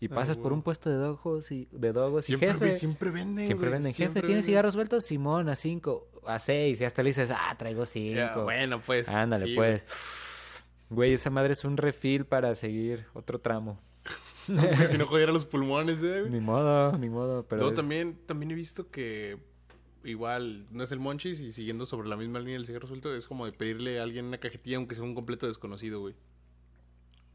[0.00, 2.64] y Ah, pasas por un puesto de dogos y de dogos y Siempre, jefe.
[2.66, 3.92] güey, siempre venden, Siempre venden.
[3.92, 4.44] siempre Jefe, ¿tienes venden.
[4.52, 5.04] cigarros sueltos?
[5.04, 6.80] Simón, a cinco, a seis.
[6.80, 8.14] Y hasta le dices, ah, traigo cinco.
[8.16, 9.08] Ya, bueno, pues.
[9.08, 9.82] Ándale, sí, pues.
[10.88, 13.80] Güey, esa madre es un refil para seguir otro tramo.
[14.46, 16.30] Como si no jodiera los pulmones, eh, güey.
[16.30, 17.44] Ni modo, ni modo.
[17.48, 19.36] Pero Luego es- también, también he visto que
[20.08, 23.26] igual no es el monchis y siguiendo sobre la misma línea del cigarro suelto es
[23.26, 26.14] como de pedirle a alguien una cajetilla aunque sea un completo desconocido, güey.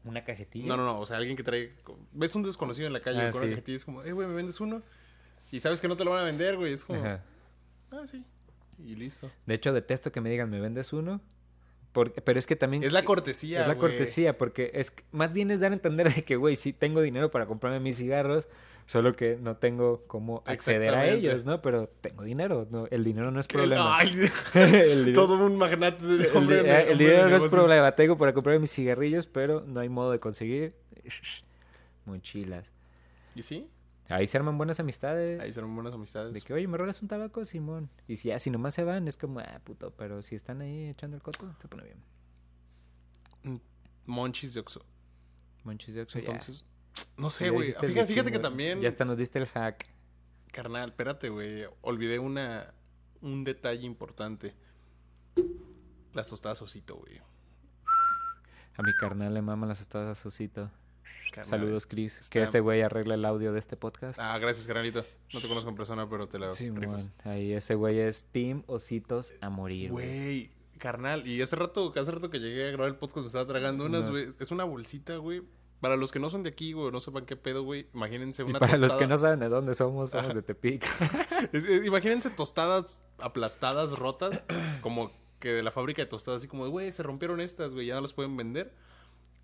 [0.04, 0.66] una cajetilla.
[0.68, 1.72] No, no, no, o sea, alguien que trae...
[2.12, 3.46] Ves un desconocido en la calle Ah, con sí.
[3.46, 4.82] una cajetilla es como, eh, güey, ¿me vendes uno?
[5.50, 7.22] Y sabes que no te lo van a vender, güey, es como, Ajá.
[7.92, 8.22] ah, sí,
[8.84, 9.30] y listo.
[9.46, 11.20] De hecho, detesto que me digan, ¿me vendes uno?
[11.92, 12.82] Porque, pero es que también...
[12.82, 16.24] Es la cortesía, Es la cortesía, porque es más bien es dar a entender de
[16.24, 18.48] que, güey, sí tengo dinero para comprarme mis cigarros,
[18.86, 21.62] solo que no tengo cómo acceder a ellos, ¿no?
[21.62, 22.86] Pero tengo dinero, ¿no?
[22.90, 23.96] El dinero no es problema.
[23.98, 24.08] Ay,
[24.54, 28.16] El dinero- todo un magnate de el, di- eh, el dinero no es problema, tengo
[28.18, 30.74] para comprarme mis cigarrillos, pero no hay modo de conseguir
[32.04, 32.66] mochilas.
[33.34, 33.68] ¿Y sí?
[34.10, 35.40] Ahí se arman buenas amistades.
[35.40, 36.34] Ahí serán buenas amistades.
[36.34, 37.88] De que, oye, ¿me rolas un tabaco, Simón?
[38.06, 40.88] Y si ya, si nomás se van, es como, ah, puto, pero si están ahí
[40.88, 43.60] echando el coto, se pone bien.
[44.06, 44.84] Monchis de Oxxo.
[45.64, 46.26] Monchis de Oxxo, ya.
[47.16, 47.72] No sé, güey.
[47.72, 49.86] Fíjate, fíjate que también, Ya hasta nos diste el hack.
[50.52, 51.64] carnal, espérate, güey.
[51.80, 52.72] Olvidé una,
[53.20, 54.54] un detalle importante.
[56.12, 57.20] Las tostadas osito, güey.
[58.76, 60.70] A mi carnal le maman las tostadas a Susito.
[61.32, 62.18] Carnal, Saludos, Chris.
[62.20, 64.18] está- Que ese güey arregla el audio de este podcast.
[64.20, 65.04] Ah, gracias, carnalito.
[65.32, 67.10] No te conozco en persona, pero te la Sí, rifas.
[67.24, 70.50] Ahí ese güey es Team Ositos a morir, güey.
[70.78, 71.26] Carnal.
[71.26, 74.04] Y hace rato, hace rato que llegué a grabar el podcast me estaba tragando unas,
[74.06, 74.10] No.
[74.12, 74.32] güey.
[74.40, 75.42] Es una bolsita, güey.
[75.84, 77.86] Para los que no son de aquí, güey, no sepan qué pedo, güey.
[77.92, 80.34] Imagínense Y una para los que no saben de dónde somos, somos Ajá.
[80.34, 80.82] de Tepic.
[81.52, 84.44] Es- es- imagínense tostadas aplastadas, rotas,
[84.80, 87.86] como que de la fábrica de tostadas, así como, de, güey, se rompieron estas, güey,
[87.88, 88.72] ya no las pueden vender.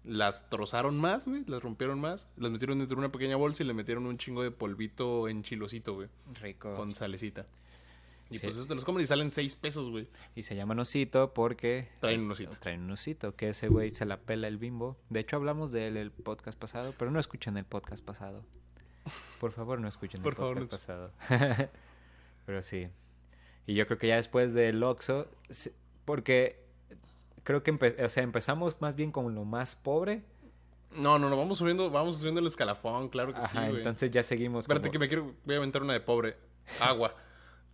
[0.03, 3.67] Las trozaron más, güey, las rompieron más, las metieron dentro de una pequeña bolsa y
[3.67, 6.09] le metieron un chingo de polvito en chilosito, güey,
[6.41, 6.75] Rico.
[6.75, 7.45] con salecita.
[8.31, 8.41] Y Sí.
[8.45, 10.09] pues eso te los comen y salen seis pesos, güey.
[10.37, 11.89] Y se llaman Osito porque...
[12.01, 12.57] Traen un osito.
[12.61, 14.97] Traen un osito, que ese güey se la pela el bimbo.
[15.09, 18.45] De hecho, hablamos de él el podcast pasado, pero no escuchen el podcast pasado.
[19.41, 21.13] Por favor, no escuchen Por el favor, podcast pasado.
[22.47, 22.89] pero sí.
[23.67, 25.27] Y yo creo que ya después del Oxxo,
[26.05, 26.63] porque
[27.43, 30.23] creo que empe- o sea, empezamos más bien con lo más pobre.
[30.95, 33.79] No, no, no, vamos subiendo, vamos subiendo el escalafón, claro que sí, Ajá, güey.
[33.79, 34.65] entonces ya seguimos.
[34.65, 36.37] Espérate como- que me quiero, voy a aventar una de pobre.
[36.81, 37.15] Agua.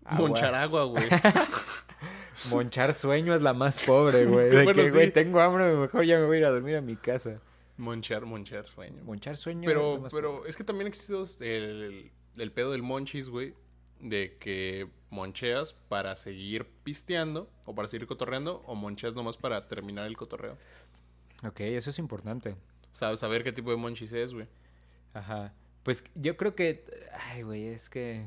[0.06, 0.28] Agua.
[0.28, 1.04] Monchar agua, güey.
[2.50, 4.50] Monchar sueño es la más pobre, güey.
[4.50, 5.12] De Bueno, que, güey, sí.
[5.12, 7.40] tengo hambre, mejor ya me voy a ir a dormir a mi casa.
[7.76, 9.02] Monchar, monchar, sueño.
[9.04, 13.28] Monchar sueño es Pero, más pero es que también existe el, el pedo del monchis,
[13.28, 13.54] güey.
[14.00, 20.06] De que moncheas para seguir pisteando o para seguir cotorreando o moncheas nomás para terminar
[20.06, 20.58] el cotorreo.
[21.44, 22.56] Ok, eso es importante.
[22.92, 24.46] Sabes saber qué tipo de monchis es, güey.
[25.14, 25.52] Ajá.
[25.82, 26.84] Pues yo creo que.
[27.30, 28.26] Ay, güey, es que.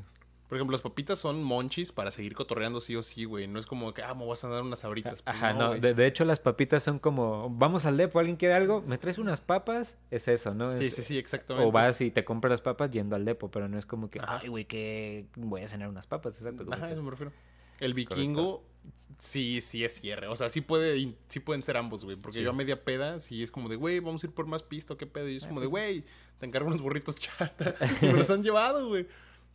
[0.50, 3.46] Por ejemplo, las papitas son monchis para seguir cotorreando sí o sí, güey.
[3.46, 5.22] No es como que, ah, me vas a dar unas sabritas.
[5.22, 5.74] Pues Ajá, no.
[5.76, 7.48] de, de hecho, las papitas son como.
[7.50, 8.82] Vamos al depo, ¿alguien quiere algo?
[8.82, 9.96] ¿Me traes unas papas?
[10.10, 10.76] Es eso, ¿no?
[10.76, 11.66] Sí, Es- sí, sí, exactamente.
[11.68, 14.18] O vas y te compras las papas yendo al depo, pero no es como que.
[14.18, 14.40] Ajá.
[14.42, 16.36] Ay, güey, que voy a cenar unas papas.
[16.36, 16.66] Exacto.
[16.70, 17.32] Ajá, eso me refiero.
[17.78, 18.64] El vikingo
[19.18, 20.26] sí, sí es cierre.
[20.26, 22.16] O sea, sí, puede, sí pueden ser ambos, güey.
[22.16, 22.44] Porque Sí.
[22.44, 24.96] yo a media peda sí es como de, güey, vamos a ir por más pisto,
[24.96, 25.28] qué pedo.
[25.28, 26.04] Y es Ah, como de, pues güey,
[26.38, 27.74] te encargo unos burritos chata.
[28.02, 29.06] y me los han llevado, güey.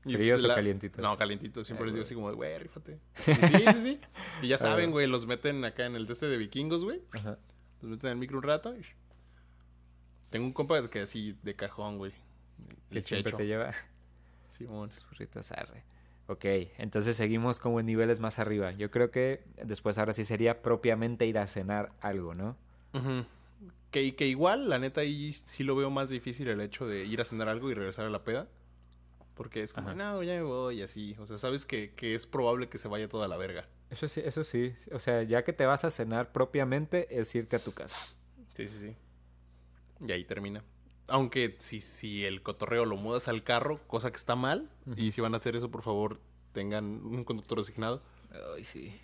[0.06, 1.02] Pues, ¿Fríos o calientitos?
[1.02, 1.66] No, calientitos.
[1.68, 2.06] Siempre Ay, les digo güey.
[2.06, 3.00] así como de, güey, rífate.
[3.28, 4.00] Y sí, sí, sí.
[4.44, 4.92] Y ya saben, Ah.
[4.92, 7.02] güey, los meten acá en el teste de vikingos, güey.
[7.12, 7.38] Ajá.
[7.82, 8.76] Los meten en el micro un rato.
[8.76, 8.82] y-
[10.30, 12.12] Tengo un compa que así de cajón, güey.
[12.92, 13.72] Que siempre te lleva
[14.50, 14.90] Simón.
[14.90, 15.84] tus burritos arre.
[16.28, 16.46] Ok,
[16.78, 18.72] entonces seguimos como en niveles más arriba.
[18.72, 22.58] Yo creo que después ahora sí sería propiamente ir a cenar algo, ¿no?
[23.92, 27.22] Que, que igual, la neta, ahí sí lo veo más difícil el hecho de ir
[27.22, 28.48] a cenar algo y regresar a la peda.
[29.36, 29.96] Porque es como, Ajá.
[29.96, 31.16] no, ya me voy, y así.
[31.20, 33.68] O sea, sabes que, que es probable que se vaya toda la verga.
[33.90, 34.74] Eso sí, eso sí.
[34.92, 37.98] O sea, ya que te vas a cenar propiamente, es irte a tu casa.
[38.54, 38.96] Sí, sí, sí.
[40.06, 40.64] Y ahí termina.
[41.08, 45.22] Aunque si, si el cotorreo lo mudas al carro, cosa que está mal, y si
[45.22, 46.20] van a hacer eso, por favor,
[46.52, 48.02] tengan un conductor asignado.
[48.56, 49.00] Ay, sí.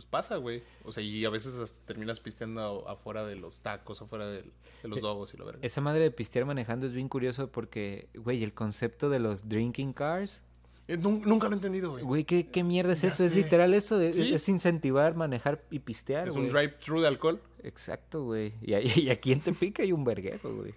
[0.00, 0.62] Pues pasa, güey.
[0.86, 4.50] O sea, y a veces hasta terminas pisteando afuera de los tacos, afuera del-
[4.82, 5.58] de, los Eh, dogos y la verga.
[5.60, 9.92] Esa madre de pistear manejando es bien curioso porque, güey, el concepto de los drinking
[9.92, 10.40] cars,
[10.88, 12.02] Eh, nun- nunca lo he entendido, güey.
[12.04, 13.24] güey, ¿qué, qué mierda es Ya eso?
[13.24, 14.32] Es literal eso, es, Sí.
[14.32, 17.42] es incentivar manejar y pistear, Es un drive-thru de alcohol.
[17.62, 18.54] Exacto, güey.
[18.62, 18.72] Y,
[19.06, 20.72] y aquí en Tepic hay un verguero, güey.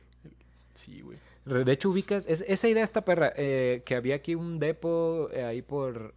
[0.73, 1.17] Sí, güey.
[1.45, 5.43] De hecho, ubicas, es- esa idea está perra, eh, que había aquí un depo eh,
[5.45, 6.13] ahí por...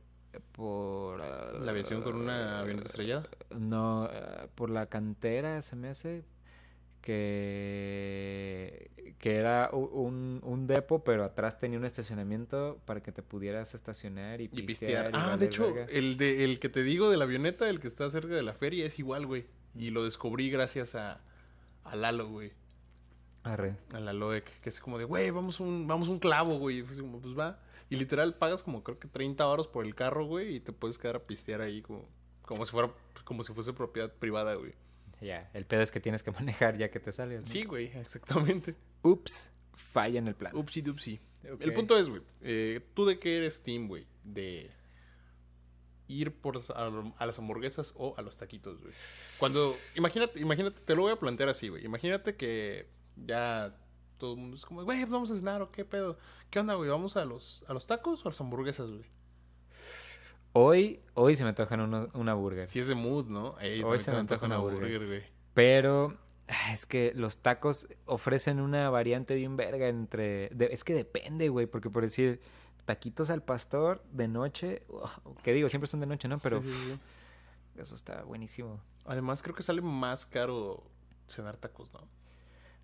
[0.53, 3.27] por La aviación con una avioneta estrellada.
[3.57, 6.25] No, ah, por la cantera se me hace
[7.01, 13.75] que, que era un, un depo, pero atrás tenía un estacionamiento para que te pudieras
[13.75, 15.07] estacionar y Y pistear.
[15.07, 15.11] pistear.
[15.13, 15.93] y Ah, de hecho, verga.
[15.93, 18.55] el, de, el que te digo de la avioneta, el que está cerca de la
[18.55, 19.47] feria, es igual, güey.
[19.75, 21.21] Y lo descubrí gracias a,
[21.85, 22.53] a Lalo, güey.
[23.45, 23.77] Arre.
[23.93, 26.79] A Lalo, de que, es como de, güey, vamos un, vamos un clavo, güey.
[26.79, 27.61] Y fue como, pues va.
[27.89, 30.57] Y literal pagas como creo que 30 baros por el carro, güey.
[30.57, 32.09] Y te puedes quedar a pistear ahí como,
[32.43, 32.93] como si fuera,
[33.25, 34.75] como si fuese propiedad privada, güey.
[35.21, 37.43] Ya, el pedo es que tienes que manejar ya que te sales.
[37.43, 37.47] ¿no?
[37.47, 38.75] Sí, güey, exactamente.
[39.03, 40.55] Ups, falla en el plan.
[40.57, 41.21] Upsi dupsi.
[41.53, 41.63] Ok.
[41.63, 44.07] El punto es, güey, eh, ¿tú de qué eres team, güey?
[44.25, 44.71] ¿De
[46.09, 48.93] ir por a, a las hamburguesas o a los taquitos, güey?
[49.39, 51.85] Cuando, imagínate, imagínate, te lo voy a plantear así, güey.
[51.85, 53.77] Imagínate que ya
[54.19, 56.19] todo el mundo es como, güey, vamos a cenar o qué pedo.
[56.51, 56.89] ¿Qué onda, güey?
[56.91, 59.05] ¿Vamos a los, a los tacos o a las hamburguesas, güey?
[60.53, 62.71] Hoy, hoy se me antojan uno- una burger.
[62.71, 63.59] Si es de mood, ¿no?
[63.61, 65.07] Ey, Hoy se me antoja una burger.
[65.07, 65.23] güey.
[65.53, 66.17] Pero
[66.49, 70.49] ah, es que los tacos ofrecen una variante bien verga entre...
[70.51, 72.41] de- es que depende, güey, porque por decir,
[72.87, 76.39] taquitos al pastor de noche, uh, que digo, siempre son de noche, ¿no?
[76.39, 77.01] Pero Sí, sí, sí.
[77.77, 78.81] eso está buenísimo.
[79.05, 80.85] Además, creo que sale más caro
[81.29, 82.01] cenar tacos, ¿no?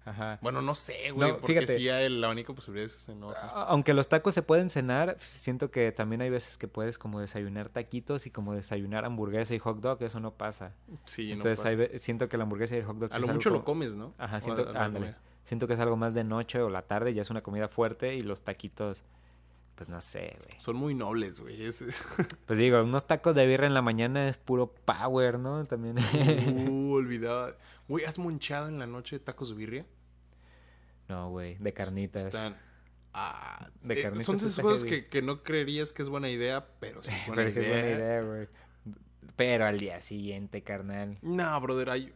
[0.04, 0.38] Ajá.
[0.42, 1.76] Bueno, no sé, güey, No, porque fíjate.
[1.78, 3.30] sí hay la única posibilidad es ese, ¿no?
[3.30, 7.20] A- Aunque los tacos se pueden cenar, siento que también hay veces que puedes como
[7.20, 10.74] desayunar taquitos y como desayunar hamburguesa y hot dog, eso no pasa.
[11.06, 11.68] Sí, no Entonces pasa.
[11.68, 13.94] hay ve- siento que la hamburguesa y el hot dog A lo mucho lo comes,
[13.94, 14.12] ¿no?
[14.18, 15.14] Ajá, siento, ándale.
[15.44, 18.14] Siento que es algo más de noche o la tarde, ya es una comida fuerte
[18.14, 19.04] y los taquitos,
[19.84, 20.60] pues no sé, güey.
[20.60, 21.64] Son muy nobles, güey.
[21.64, 21.84] es-
[22.46, 25.64] Pues digo, unos tacos de birra en la mañana es puro power, ¿no?
[25.64, 25.96] También.
[26.68, 27.56] Uh, olvidaba.
[27.88, 29.86] Güey, ¿has monchado en la noche tacos de birria?
[31.08, 32.24] no, güey, de carnitas.
[32.26, 32.56] Están...
[33.12, 36.30] Ah, De eh, carnitas son de esas cosas que, que no creerías que es buena
[36.30, 37.74] idea, pero sí es buena Pero sí es idea.
[37.82, 38.48] buena idea, güey.
[39.36, 41.18] Pero al día siguiente, carnal.
[41.20, 42.12] No, brother, hay...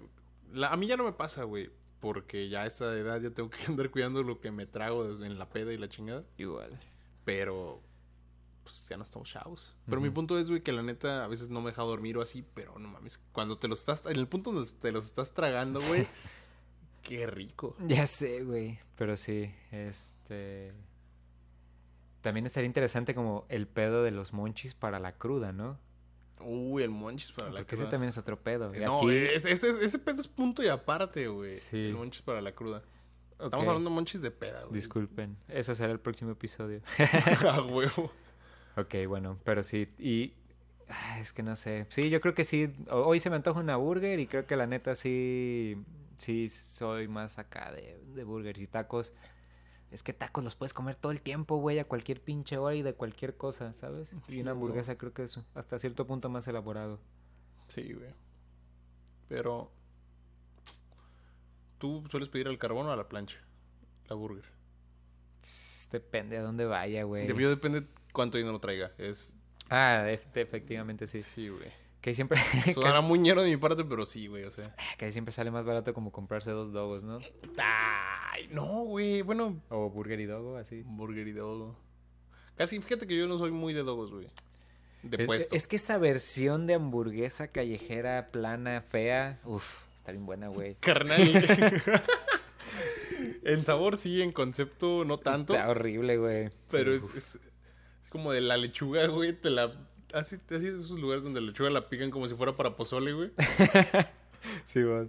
[0.52, 1.70] la- a mí ya no me pasa, güey.
[2.00, 5.38] Porque ya a esta edad ya tengo que andar cuidando lo que me trago en
[5.38, 6.22] la peda y la chingada.
[6.38, 6.78] Igual.
[7.26, 7.82] Pero
[8.62, 9.76] pues ya no estamos chavos.
[9.86, 12.22] Pero mi punto es, güey, que la neta a veces no me deja dormir o
[12.22, 15.34] así, pero no mames, cuando te los estás, en el punto donde te los estás
[15.34, 16.06] tragando, güey,
[17.02, 17.76] qué rico.
[17.86, 18.78] Ya sé, güey.
[18.96, 20.72] Pero sí, este.
[22.22, 25.78] También estaría interesante como el pedo de los monchis para la cruda, ¿no?
[26.40, 27.82] Uy, el monchis para la Porque cruda.
[27.84, 28.74] ese también es otro pedo.
[28.74, 31.54] Y No, aquí- ese, ese, ese pedo es punto y aparte, güey.
[31.54, 31.86] Sí.
[31.86, 32.82] El monchis para la cruda.
[33.38, 34.74] Estamos hablando de monchis de peda, güey.
[34.74, 36.80] Disculpen, ese será el próximo episodio.
[37.50, 38.10] A huevo.
[38.76, 40.32] ok, bueno, pero sí, y...
[40.88, 41.86] ah, Es que no sé.
[41.90, 42.72] Sí, yo creo que sí.
[42.90, 45.76] ho- Hoy se me antoja una burger y creo que la neta sí...
[46.16, 49.12] Sí, soy más acá de, de burgers y tacos.
[49.90, 52.80] Es que tacos los puedes comer todo el tiempo, güey, a cualquier pinche hora y
[52.82, 54.14] de cualquier cosa, ¿sabes?
[54.26, 56.98] Sí, y una hamburguesa creo que es hasta cierto punto más elaborado.
[57.68, 58.10] Sí, güey.
[59.28, 59.70] Pero.
[62.02, 63.38] ¿Tú sueles pedir al carbón o a la plancha?
[64.08, 64.44] La burger.
[65.92, 67.32] Depende a dónde vaya, güey.
[67.32, 68.90] Mí depende cuánto dinero traiga.
[68.98, 69.36] Es.
[69.70, 71.22] Ah, ef- efectivamente sí.
[71.22, 71.70] Sí, güey.
[72.00, 72.38] Que siempre,
[72.74, 74.44] Sonará muy ñero de mi parte, pero sí, güey.
[74.44, 74.74] O sea.
[74.98, 77.18] que siempre sale más barato como comprarse dos dogos, ¿no?
[77.58, 79.22] Ay, no, güey.
[79.22, 80.82] Bueno, O burger y dogo, así.
[80.84, 81.78] burger y dogo.
[82.56, 84.28] Casi, fíjate que yo no soy muy de dogos, güey.
[85.02, 85.54] De Es, puesto.
[85.54, 90.76] es que esa versión de hamburguesa callejera, plana, fea, uff, está bien buena, güey.
[90.80, 91.20] Carnal.
[93.44, 95.54] en sabor sí, en concepto no tanto.
[95.54, 96.50] Está horrible, güey.
[96.70, 97.34] Pero es, es,
[98.04, 99.32] es como de la lechuga, güey.
[99.32, 99.72] Te la.
[100.12, 103.12] Así, así de esos lugares donde la lechuga la pican como si fuera para pozole,
[103.12, 103.30] güey.
[104.64, 105.08] Sí, vos.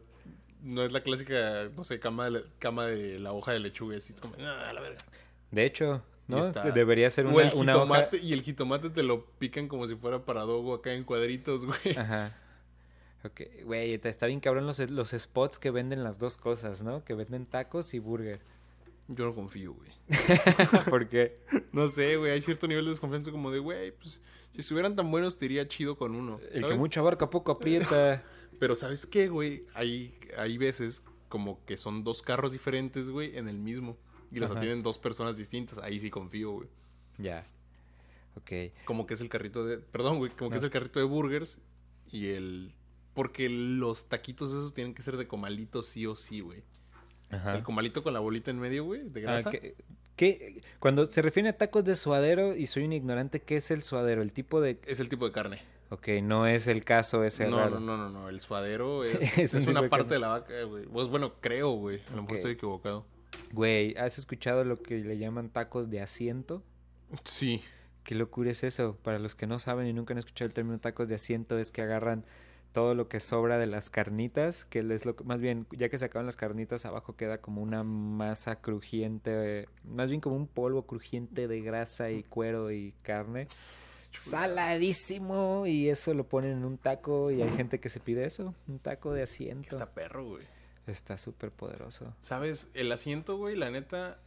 [0.64, 3.98] No es la clásica, no sé, cama de la, cama de la hoja de lechuga.
[3.98, 4.98] Así es como, ah, la verga.
[5.52, 6.42] De hecho, ¿no?
[6.42, 7.84] está- Debería ser o una, el una hoja...
[7.84, 11.66] jitomate, y el jitomate te lo pican como si fuera para dogo acá en cuadritos,
[11.66, 11.96] güey.
[11.96, 12.36] Ajá.
[13.28, 17.04] Ok, güey, está bien cabrón los, los spots que venden las dos cosas, ¿no?
[17.04, 18.40] Que venden tacos y burger.
[19.08, 19.90] Yo no confío, güey.
[20.90, 21.40] Porque
[21.72, 22.32] No sé, güey.
[22.32, 25.68] Hay cierto nivel de desconfianza como de, güey, pues si estuvieran tan buenos te iría
[25.68, 26.40] chido con uno.
[26.52, 26.78] el que ¿sabes?
[26.78, 28.24] mucho abarca poco aprieta.
[28.60, 29.66] Pero ¿sabes qué, güey?
[29.76, 33.98] Hay, hay veces como que son dos carros diferentes, güey, en el mismo.
[34.32, 34.60] Y los Ajá.
[34.60, 35.78] atienden dos personas distintas.
[35.80, 36.68] Ahí sí confío, güey.
[37.18, 37.48] ya.
[38.36, 38.52] Ok.
[38.86, 39.80] Como que es el carrito de...
[39.80, 40.32] Perdón, güey.
[40.32, 41.60] Como que es el carrito de burgers
[42.12, 42.74] y el...
[43.17, 46.62] Porque los taquitos esos tienen que ser de comalito sí o sí, güey.
[47.32, 47.56] Ajá.
[47.56, 49.49] El comalito con la bolita en medio, güey, de Ah, grasa.
[49.51, 49.75] ¿qué-
[50.15, 53.82] qué- Cuando se refiere a tacos de suadero y soy un ignorante, ¿qué es el
[53.82, 54.21] suadero?
[54.21, 54.80] El tipo de...
[54.86, 55.62] Es el tipo de carne.
[55.89, 57.80] Ok, no es el caso ese No, raro.
[57.80, 58.30] no, no, no, no.
[58.30, 60.86] El suadero es, Es es una parte de la vaca, güey.
[60.86, 62.01] Pues bueno, creo, güey.
[62.08, 62.36] A lo mejor Ok.
[62.38, 63.06] estoy equivocado.
[63.51, 66.62] Güey, ¿has escuchado lo que le llaman tacos de asiento?
[67.23, 67.62] Sí.
[68.03, 68.97] ¿Qué locura es eso?
[69.03, 71.71] Para los que no saben y nunca han escuchado el término tacos de asiento, es
[71.71, 72.25] que agarran
[72.78, 75.98] todo lo que sobra de las carnitas, que es lo que- más bien, ya que
[75.98, 80.84] se acaban las carnitas, abajo queda como una masa crujiente, más bien como un polvo
[80.86, 83.48] crujiente de grasa y cuero y carne.
[84.12, 85.66] Saladísimo.
[85.66, 88.78] Y eso lo ponen en un taco y hay gente que se pide eso, un
[88.78, 89.70] taco de asiento.
[89.72, 90.44] Está perro, güey.
[90.86, 92.13] Está súper poderoso.
[92.20, 92.70] ¿Sabes?
[92.76, 94.20] El asiento, güey, la neta...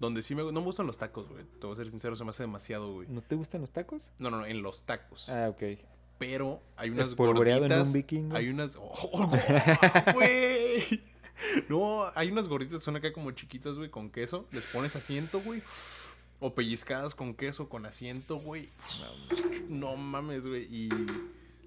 [0.00, 0.42] Donde sí me...
[0.42, 1.44] No me gustan los tacos, güey.
[1.60, 3.06] Te voy a ser sincero, se me hace demasiado, güey.
[3.08, 4.10] ¿No te gustan los tacos?
[4.18, 5.28] No, no, no, en los tacos.
[5.28, 5.62] Ah, ok.
[6.18, 7.92] Pero hay unas Espolvoreado en un gorditas...
[7.92, 8.36] vikingo.
[8.36, 8.76] Hay unas...
[8.80, 9.30] ¡Oh,
[10.14, 11.02] güey!
[11.68, 14.48] No, hay unas gorditas que son acá como chiquitas, güey, con queso.
[14.50, 15.62] Les pones asiento, güey.
[16.40, 18.68] O pellizcadas con queso, con asiento, güey.
[19.68, 20.64] No mames, güey.
[20.64, 20.88] Y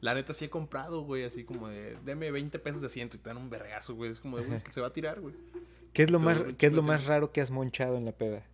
[0.02, 3.20] la neta sí he comprado, güey, así como de, deme 20 pesos de asiento y
[3.20, 4.12] te dan un vergazo, güey.
[4.12, 5.36] Es como de, güey, se va a tirar, güey.
[5.94, 8.14] ¿Qué es lo más, un ¿qué es lo más raro que has monchado en la
[8.14, 8.46] peda?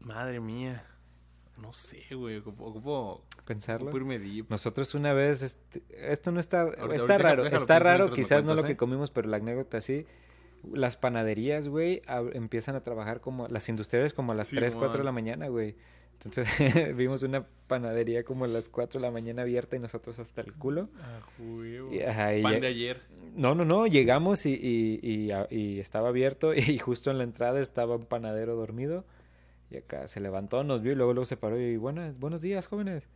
[0.00, 0.84] Madre mía.
[1.60, 2.36] No sé, güey.
[2.38, 3.90] Ocupo, ocupo, Pensarlo.
[3.90, 4.06] ocupo.
[4.48, 8.54] Nosotros una vez, este, esto no está, Ahorita- está ahorita raro, está raro, quizás no
[8.54, 8.76] lo que ¿eh?
[8.76, 10.06] comimos, pero la anécdota sí.
[10.72, 14.98] Las panaderías, güey, empiezan a trabajar como, las industriales como a las Sí, 3, 4
[14.98, 15.76] de la mañana, güey.
[16.14, 16.48] Entonces
[16.96, 20.54] vimos una panadería como a las 4 de la mañana abierta y nosotros hasta el
[20.54, 20.88] culo.
[21.00, 21.20] Ah.
[21.92, 23.02] Y, ajá, y Pan de ayer.
[23.34, 27.96] No, no, no, llegamos y, y, y estaba abierto y justo en la entrada estaba
[27.96, 29.04] un panadero dormido
[29.70, 32.66] y acá se levantó, nos vio y luego, luego se paró y buenas, buenos días,
[32.68, 33.08] jóvenes.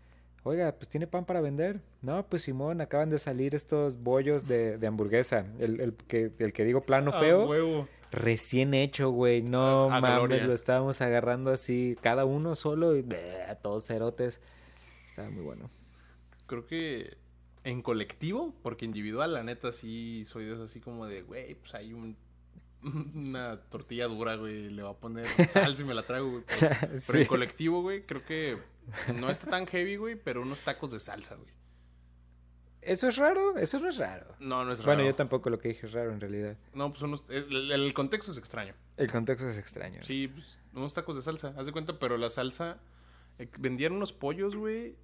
[0.42, 1.80] Oiga, pues tiene pan para vender.
[2.00, 5.44] No, pues Simón, acaban de salir estos bollos de, de hamburguesa.
[5.58, 7.88] El, el que, el que digo plano Ah, feo, huevo.
[8.10, 9.42] recién hecho, güey.
[9.42, 10.46] No A- a mames, gloria.
[10.46, 14.40] lo estábamos agarrando así, cada uno solo y bleh, todos cerotes.
[15.10, 15.68] Estaba muy bueno.
[16.46, 17.18] Creo que
[17.64, 21.92] en colectivo, porque individual, la neta, sí soy de así como de, güey, pues hay
[21.92, 22.16] un,
[23.14, 26.44] una tortilla dura, güey, le va a poner salsa y me la traigo, güey.
[26.60, 27.20] Pero, pero Sí.
[27.20, 28.56] en colectivo, güey, creo que
[29.14, 31.50] no está tan heavy, güey, pero unos tacos de salsa, güey.
[32.82, 33.58] ¿Eso es raro?
[33.58, 34.34] Eso no es raro.
[34.40, 34.86] No, no es raro.
[34.96, 36.56] Bueno, yo tampoco lo que dije es raro en realidad.
[36.72, 38.74] No, pues unos, el, el contexto es extraño.
[38.96, 40.02] El contexto es extraño.
[40.02, 42.78] Sí, pues unos tacos de salsa, haz de cuenta, pero la salsa,
[43.38, 44.96] eh, vendían unos pollos, güey,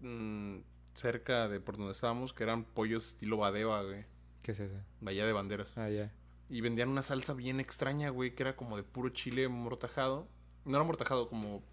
[0.00, 0.56] mm,
[0.92, 4.04] cerca de por donde estábamos, que eran pollos estilo badeva, güey,
[4.42, 4.74] ¿Qué es eso?
[5.00, 5.72] Bahía de Banderas.
[5.76, 6.12] Ah, ya.
[6.54, 10.28] Y vendían una salsa bien extraña, güey, que era como de puro chile mortajado.
[10.64, 11.64] No era mortajado, como.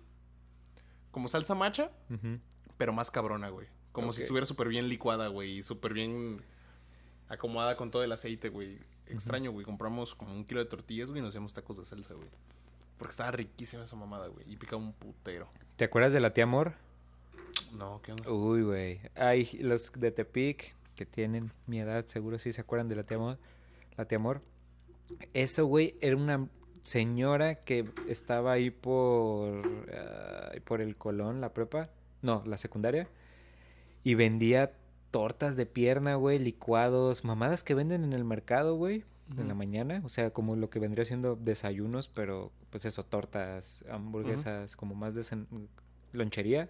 [1.12, 1.91] Como salsa macha,
[2.80, 3.67] pero más cabrona, güey.
[3.91, 5.60] Como si estuviera súper bien licuada, güey.
[5.60, 6.41] Y súper bien
[7.30, 8.80] acomodada con todo el aceite, güey.
[9.06, 9.67] Extraño, güey.
[9.67, 12.30] Compramos como un kilo de tortillas, güey, y nos hacíamos tacos de salsa, güey.
[12.98, 14.52] Porque estaba riquísima esa mamada, güey.
[14.52, 15.48] Y picaba un putero.
[15.76, 16.74] ¿Te acuerdas de la tía Amor?
[17.72, 18.32] No, ¿qué onda?
[18.32, 19.00] Uy, güey.
[19.13, 23.17] Hay los de Tepic que tienen mi edad, seguro sí se acuerdan de la tía
[23.17, 23.38] Amor.
[23.96, 24.41] La tía Amor.
[25.34, 26.47] Eso, güey, era una
[26.84, 29.62] señora que estaba ahí por,
[29.93, 31.89] ah, por el Colón, la prepa.
[32.21, 33.08] No, la secundaria.
[34.04, 34.74] Y vendía
[35.12, 39.04] tortas de pierna, güey, licuados, mamadas que venden en el mercado, güey,
[39.38, 40.02] en la mañana.
[40.06, 45.13] O sea, como lo que vendría siendo desayunos, pero pues eso, tortas, hamburguesas, como más
[45.15, 45.24] de
[46.13, 46.69] lonchería.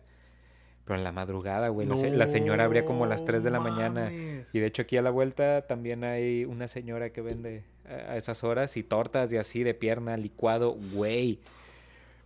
[0.84, 1.88] Pero en la madrugada, güey.
[1.88, 4.12] La, se- la señora abría como a las 3 de la mañana.
[4.54, 8.44] Y de hecho aquí a la vuelta también hay una señora que vende a esas
[8.44, 11.40] horas y tortas y así de pierna, licuado, güey.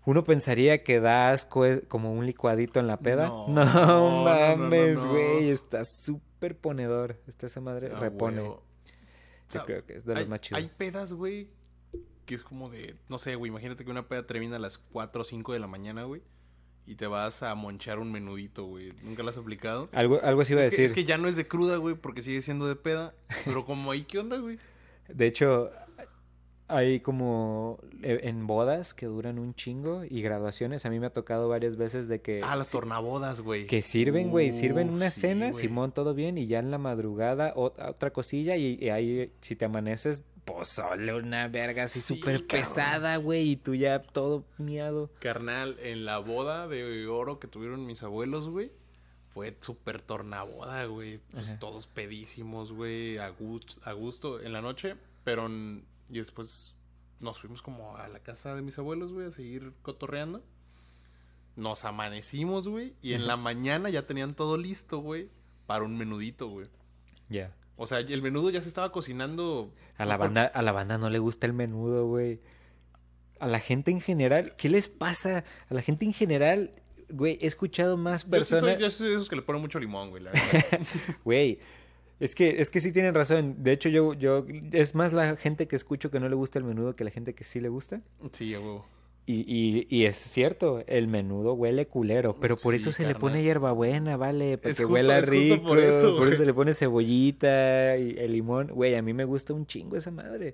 [0.06, 3.28] Uno pensaría que da asco eh, como un licuadito en la peda.
[3.28, 3.46] No,
[4.26, 5.12] mames, no.
[5.12, 5.50] güey.
[5.50, 7.20] Está súper ponedor.
[7.28, 7.92] Está esa madre.
[7.94, 8.42] Ah, repone.
[8.42, 8.64] huevo.
[9.54, 10.62] Yo creo que es de los hay, más chidos.
[10.62, 11.48] hay pedas, güey,
[12.26, 15.22] que es como de, no sé, güey, imagínate que una peda termina a las 4
[15.22, 16.24] o 5 de la mañana, güey,
[16.88, 18.94] y te vas a monchar un menudito, güey.
[19.04, 19.90] ¿Nunca lo has aplicado?
[19.92, 20.86] Algo, algo así iba a es, que, decir.
[20.86, 23.14] es que ya no es de cruda, güey, porque sigue siendo de peda,
[23.46, 24.58] pero como ahí, ¿qué onda, güey?
[25.08, 25.70] De hecho,
[26.68, 30.86] hay como eh, en bodas que duran un chingo y graduaciones.
[30.86, 32.42] A mí me ha tocado varias veces de que...
[32.44, 33.68] Ah, las tornabodas, güey.
[33.68, 35.62] Que sirven, güey, sirven una sí, cena, güey.
[35.62, 39.56] Simón, todo bien, y ya en la madrugada ot- otra cosilla, y, y ahí, si
[39.56, 45.10] te amaneces, pozole, una verga así Sí, súper pesada, güey, y tú ya todo miado.
[45.20, 48.72] Carnal, en la boda de oro que tuvieron mis abuelos, güey,
[49.36, 51.20] fue súper tornaboda, güey.
[51.32, 51.60] Pues Ajá.
[51.60, 54.96] todos pedísimos, güey, a, gus- a gusto en la noche,
[55.26, 55.48] pero...
[55.50, 56.76] Y después
[57.20, 60.42] nos fuimos como a la casa de mis abuelos, güey, a seguir cotorreando.
[61.58, 65.30] Nos amanecimos, güey, y en la mañana ya tenían todo listo, güey,
[65.66, 66.68] para un menudito, güey.
[67.28, 67.54] Ya.
[67.76, 69.74] O sea, el menudo ya se estaba cocinando.
[69.98, 72.40] A la banda, a la banda no le gusta el menudo, güey.
[73.42, 75.44] A la gente en general, ¿qué les pasa?
[75.70, 76.72] A la gente en general,
[77.10, 79.00] güey, he escuchado más Yo sí soy, personas.
[79.00, 80.80] de esos que le ponen mucho limón, güey, la verdad.
[81.24, 81.60] Güey,
[82.20, 83.56] es que, es que sí tienen razón.
[83.64, 86.66] De hecho, yo, yo, es más la gente que escucho que no le gusta el
[86.66, 88.02] menudo que la gente que sí le gusta.
[88.32, 88.86] sí, a huevo.
[89.28, 93.16] Y, y, y es cierto, el menudo huele culero, pero por Sí, eso se le
[93.16, 94.60] pone hierbabuena, ¿vale?
[94.60, 95.68] Para Es que justo- huela es justo rico.
[95.68, 96.34] por eso, güey.
[96.36, 98.68] se le pone cebollita y el limón.
[98.68, 100.54] Güey, a mí me gusta un chingo esa madre.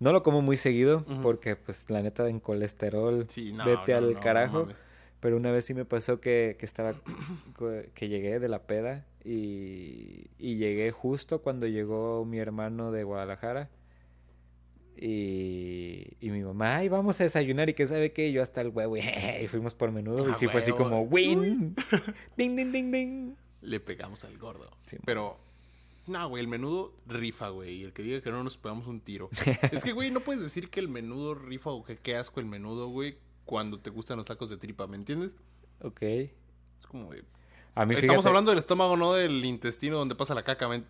[0.00, 3.98] No lo como muy seguido porque, pues, la neta, en colesterol, Sí, no, vete no,
[3.98, 4.60] al no, carajo.
[4.64, 4.76] mames.
[5.24, 6.92] Pero una vez sí me pasó que, que estaba,
[7.94, 13.70] que llegué de la peda y, y llegué justo cuando llegó mi hermano de Guadalajara.
[14.98, 18.68] Y, y mi mamá, ay, vamos a desayunar y que sabe que yo hasta el
[18.68, 19.00] huevo y
[19.48, 21.74] fuimos por menudo y Ah, sí fue así como win,
[22.36, 23.34] ding, ding, ding, ding.
[23.62, 24.76] Le pegamos al gordo.
[24.84, 25.38] Sí, Pero,
[26.06, 27.76] no, güey, el menudo rifa, güey.
[27.76, 29.30] Y el que diga que no nos pegamos un tiro.
[29.72, 32.46] es que, güey, no puedes decir que el menudo rifa o que qué asco el
[32.46, 33.16] menudo, güey.
[33.44, 35.36] Cuando te gustan los tacos de tripa, ¿me entiendes?
[35.82, 36.02] Ok.
[36.02, 37.24] Es como de...
[37.74, 40.84] A mí, Estamos fíjate, hablando del estómago, no del intestino donde pasa la caca, ¿me-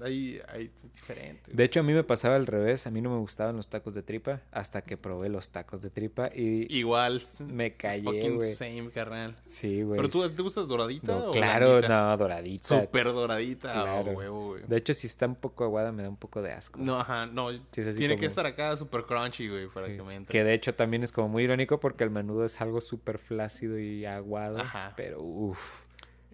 [0.00, 1.50] Ahí, ahí es diferente.
[1.52, 2.86] De hecho, a mí me pasaba al revés.
[2.86, 5.90] A mí no me gustaban los tacos de tripa hasta que probé los tacos de
[5.90, 7.22] tripa y Igual.
[7.48, 8.52] me callé, Fucking güey.
[8.52, 9.36] same, carnal.
[9.46, 9.96] Sí, güey.
[9.98, 11.88] ¿Pero tú te gustas doradita No, o claro, blandita?
[12.10, 12.80] no, doradita.
[12.80, 13.72] Súper doradita.
[13.72, 14.10] Claro.
[14.12, 14.62] huevo, güey.
[14.66, 16.78] De hecho, si está un poco aguada, me da un poco de asco.
[16.80, 17.50] No, ajá, no.
[17.70, 19.96] tiene como- que estar acá súper crunchy, güey, para Sí.
[19.96, 20.32] que me entre.
[20.32, 23.78] Que de hecho también es como muy irónico porque el menudo es algo súper flácido
[23.78, 24.58] y aguado.
[24.58, 24.92] Ajá.
[24.96, 25.84] Pero uff.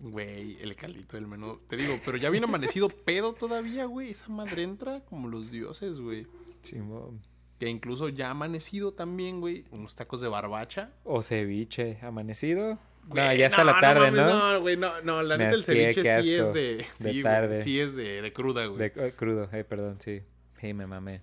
[0.01, 1.61] Güey, el caldito del menú.
[1.69, 4.11] Te digo, pero ya viene amanecido pedo todavía, güey.
[4.11, 6.27] Esa madre entra como los dioses, güey.
[7.59, 9.65] Que incluso ya amanecido también, güey.
[9.77, 10.91] Unos tacos de barbacha.
[11.05, 12.75] O ceviche amanecido.
[12.75, 12.79] no,
[13.09, 14.53] Güey, ya está la tarde, mames, ¿no?
[14.55, 15.23] No, güey, no, no.
[15.23, 16.63] La Me neta, el ceviche sí es de.
[16.77, 17.23] De Sí, güey.
[17.23, 17.63] tarde.
[17.63, 18.79] Sí es de, de cruda, güey.
[18.79, 20.23] De, crudo, eh, perdón, sí.
[20.61, 21.21] Sí, me mamé.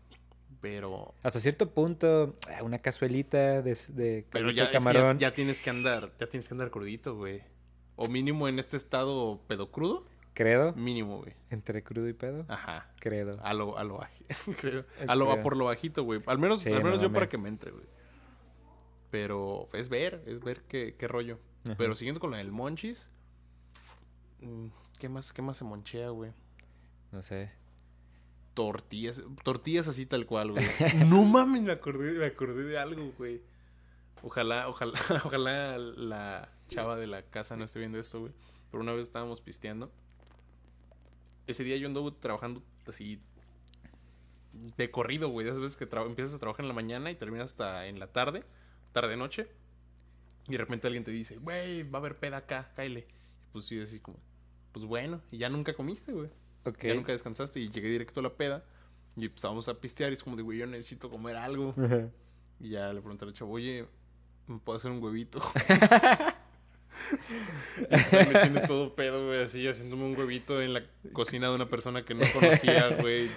[0.61, 1.15] Pero.
[1.23, 5.33] Hasta cierto punto, eh, una cazuelita de, de Pero ya, de es que ya- ya
[5.33, 6.11] tienes que andar.
[6.19, 7.41] Ya tienes que andar crudito, güey.
[7.97, 10.05] O mínimo en este estado pedo crudo.
[10.33, 10.71] Credo.
[10.73, 11.33] Mínimo, güey.
[11.49, 12.45] Entre crudo y pedo.
[12.47, 12.91] Ajá.
[12.99, 13.39] Credo.
[13.43, 14.23] A lo, a lo baji-
[14.61, 14.85] creo.
[15.07, 16.21] A lo, a por lo bajito, güey.
[16.27, 17.85] Al menos, Sí, al menos no yo para que me entre, güey.
[19.09, 21.39] Pero es ver, es ver qué, qué rollo.
[21.65, 21.75] Ajá.
[21.77, 23.09] Pero siguiendo con la del monchis.
[24.41, 24.67] mm,
[24.99, 26.31] ¿Qué más, qué más se monchea, güey?
[27.11, 27.51] No sé.
[28.53, 29.23] Tortillas.
[29.43, 30.65] Tortillas así tal cual, güey.
[31.07, 33.41] no mames, me acordé, me acordé de algo, güey.
[34.23, 38.33] Ojalá, ojalá, ojalá la chava de la casa no esté viendo esto, güey.
[38.71, 39.91] Pero una vez estábamos pisteando.
[41.47, 43.21] Ese día yo anduve trabajando así
[44.53, 45.47] de corrido, güey.
[45.47, 48.43] Esas veces que empiezas a trabajar en la mañana y terminas hasta en la tarde,
[48.91, 49.47] tarde-noche.
[50.47, 53.01] Y de repente alguien te dice, güey, va a haber peda acá, cáele.
[53.01, 54.17] Y pues sí, así como,
[54.71, 56.29] pues bueno, y ya nunca comiste, güey.
[56.65, 56.83] Ok.
[56.83, 58.65] Ya nunca descansaste y llegué directo a la peda.
[59.15, 61.73] Y empezamos a pistear y es como de, güey, yo necesito comer algo.
[61.77, 62.09] Ajá.
[62.59, 63.85] Y ya le pregunté al chavo, oye,
[64.47, 65.41] ¿me puedo hacer un huevito?
[67.89, 70.83] me tienes todo pedo, güey, así haciéndome un huevito en la
[71.13, 73.29] cocina de una persona que no conocía, güey.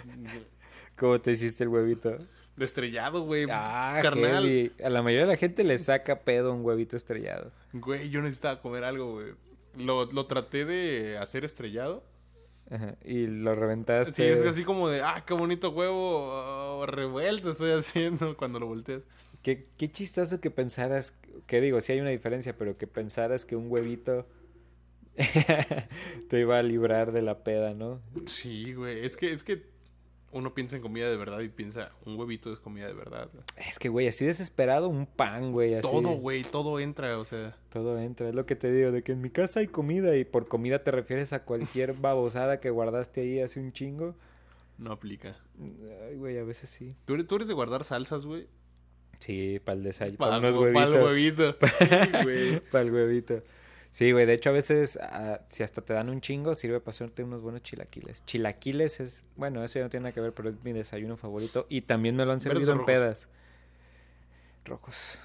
[0.97, 2.18] ¿Cómo te hiciste el huevito?
[2.57, 3.47] De estrellado, güey.
[3.51, 4.45] Ah, carnal.
[4.45, 4.73] heavy.
[4.85, 7.53] A la mayoría de la gente le saca pedo un huevito estrellado.
[7.73, 9.33] Güey, yo necesitaba comer algo, güey.
[9.77, 12.05] Lo, lo traté de hacer estrellado.
[12.71, 12.95] Ajá.
[13.05, 14.12] Y lo reventaste.
[14.12, 18.66] Sí, es así como de, ah, qué bonito huevo oh, revuelto estoy haciendo cuando lo
[18.66, 19.07] volteas.
[19.43, 21.16] Qué, qué chistoso que pensaras,
[21.47, 24.26] que digo, sí hay una diferencia, pero que pensaras que un huevito
[26.28, 27.99] te iba a librar de la peda, ¿no?
[28.26, 29.05] Sí, güey.
[29.05, 29.70] Es que, es que
[30.32, 33.28] uno piensa en comida de verdad y piensa, un huevito es comida de verdad.
[33.32, 33.45] güey.
[33.68, 35.82] Es que, güey, así desesperado, un pan, güey, así.
[35.82, 37.57] Todo, güey, todo entra, o sea.
[37.70, 40.24] Todo entra, es lo que te digo, de que en mi casa hay comida y
[40.24, 44.14] por comida te refieres a cualquier babosada que guardaste ahí hace un chingo.
[44.78, 45.36] No aplica.
[46.09, 46.95] Ay, güey, a veces sí.
[47.05, 48.47] ¿Tú eres, tú eres de guardar salsas, güey?
[49.21, 51.05] Sí, para el desayuno, Para para unos el huevitos.
[51.05, 51.57] huevito.
[51.79, 52.61] Sí, güey.
[52.71, 53.43] Para el huevito.
[53.93, 56.91] Sí, güey, de hecho a veces, ah, si hasta te dan un chingo, sirve para
[56.91, 58.25] hacerte unos buenos chilaquiles.
[58.25, 61.66] Chilaquiles es, bueno, eso ya no tiene nada que ver, pero es mi desayuno favorito.
[61.68, 62.87] Y también me lo han ¿Verdes servido en rojos?
[62.87, 63.29] pedas.
[64.64, 65.18] Rojos.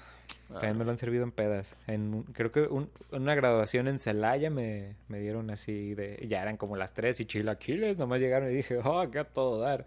[0.48, 1.76] También me lo han servido en pedas.
[1.86, 6.24] En, creo que un- una graduación en Celaya me, me dieron así de...
[6.28, 7.96] Ya eran como las tres y chilaquiles.
[7.98, 9.86] Nomás llegaron y dije, oh, acá todo dar.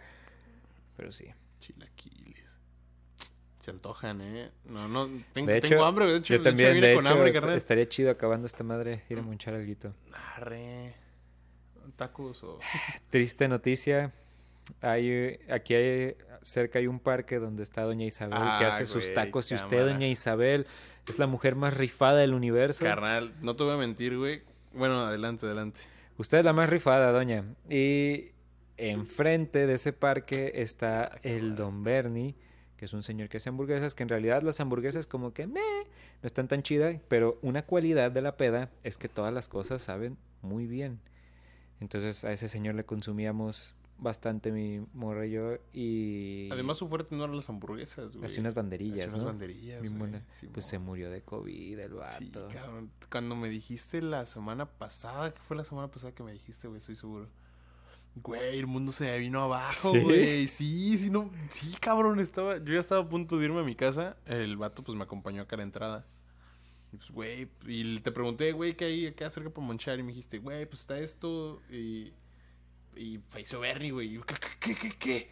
[0.97, 1.25] Pero sí.
[1.59, 2.08] Chilaquiles.
[3.59, 4.51] Se antojan, ¿eh?
[4.65, 5.09] No, no.
[5.33, 6.33] Tengo, De hecho, tengo hambre, de hecho.
[6.35, 7.57] Yo de hecho, también, de con hecho, hambre, est- carnal.
[7.57, 9.73] estaría chido acabando esta madre ir a monchar algo.
[10.35, 10.93] Arre.
[11.95, 12.59] Tacos o.
[13.09, 14.11] Triste noticia.
[14.81, 19.13] Hay, aquí hay, cerca hay un parque donde está Doña Isabel que Ah, hace sus
[19.13, 19.51] tacos.
[19.51, 19.85] Y usted.
[19.87, 20.65] Doña Isabel,
[21.07, 22.85] es la mujer más rifada del universo.
[22.85, 24.41] Carnal, no te voy a mentir, güey.
[24.73, 25.81] Bueno, adelante, adelante.
[26.17, 27.43] Usted es la más rifada, Doña.
[27.69, 28.31] Y
[28.77, 32.35] enfrente de ese parque está el Don Bernie,
[32.79, 35.59] que es un señor que hace hamburguesas, que en realidad las hamburguesas como que meh,
[36.21, 39.81] no están tan chidas, pero una cualidad de la peda es que todas las cosas
[39.81, 41.01] saben muy bien.
[41.81, 47.17] Entonces a ese señor le consumíamos bastante mi morra y yo y Además, su fuerte
[47.17, 48.27] no eran las hamburguesas, güey.
[48.27, 49.25] hacía unas banderillas, Hacía unas ¿no?
[49.25, 50.21] banderillas, güey.
[50.53, 52.11] Pues se murió de COVID el vato.
[52.17, 52.91] Sí, cabrón.
[53.11, 56.77] Cuando me dijiste la semana pasada, que fue la semana pasada que me dijiste, güey,
[56.77, 57.27] estoy seguro.
[58.15, 59.99] Güey, el mundo se me vino abajo, ¿Sí?
[59.99, 60.47] güey.
[60.47, 61.31] Sí, sí, no.
[61.49, 62.57] Sí, cabrón, estaba.
[62.57, 64.17] Yo ya estaba a punto de irme a mi casa.
[64.25, 66.05] El vato, pues me acompañó acá a la entrada.
[66.91, 69.99] Y pues, güey, y te pregunté, güey, ¿qué hay acá cerca para monchar?
[69.99, 71.61] Y me dijiste, güey, pues está esto.
[71.69, 72.13] Y.
[72.95, 74.07] Y Faiso Bernie, güey.
[74.07, 75.31] Y yo, ¿Qué, qué, qué, qué?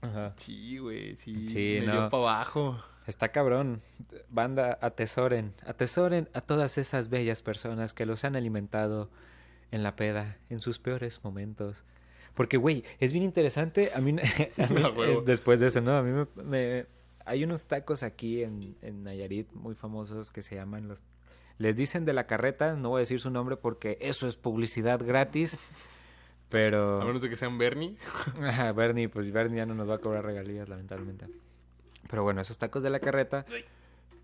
[0.00, 0.34] Ajá.
[0.36, 1.48] Sí, güey, sí.
[1.48, 1.92] Sí, me no.
[1.92, 2.82] dio para abajo.
[3.06, 3.82] Está cabrón.
[4.28, 9.10] Banda, atesoren, atesoren a todas esas bellas personas que los han alimentado
[9.72, 11.82] en la peda, en sus peores momentos.
[12.34, 13.90] Porque, güey, es bien interesante.
[13.94, 14.10] A mí,
[14.58, 15.96] a mí, eh, después de eso, ¿no?
[15.96, 16.86] A mí me, me-
[17.24, 21.02] Hay unos tacos aquí en, en Nayarit muy famosos que se llaman los...
[21.58, 25.04] Les dicen de la carreta, no voy a decir su nombre porque eso es publicidad
[25.04, 25.58] gratis.
[26.48, 27.00] Pero...
[27.00, 27.96] A menos de que sean Bernie.
[28.74, 31.26] Bernie, pues Bernie ya no nos va a cobrar regalías, lamentablemente.
[32.10, 33.46] Pero bueno, esos tacos de la carreta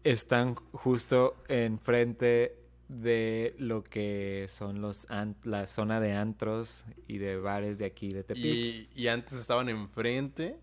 [0.04, 2.54] están justo enfrente
[2.88, 8.12] de lo que son los an- la zona de antros y de bares de aquí
[8.12, 8.44] de Tepic.
[8.44, 10.58] Y, y antes estaban enfrente.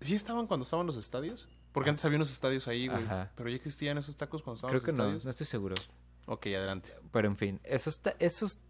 [0.00, 1.48] ¿Sí estaban cuando estaban los estadios?
[1.72, 3.02] Porque antes había unos estadios ahí, güey.
[3.34, 5.24] Pero ya existían esos tacos cuando estaban Creo los que no, estadios.
[5.24, 5.74] no estoy seguro.
[6.26, 6.90] Ok, adelante.
[7.12, 8.60] Pero en fin, esos, ta- esos,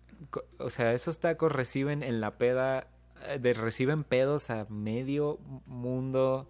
[0.58, 2.88] o sea, esos tacos reciben en la peda,
[3.26, 6.48] eh, de, reciben pedos a medio mundo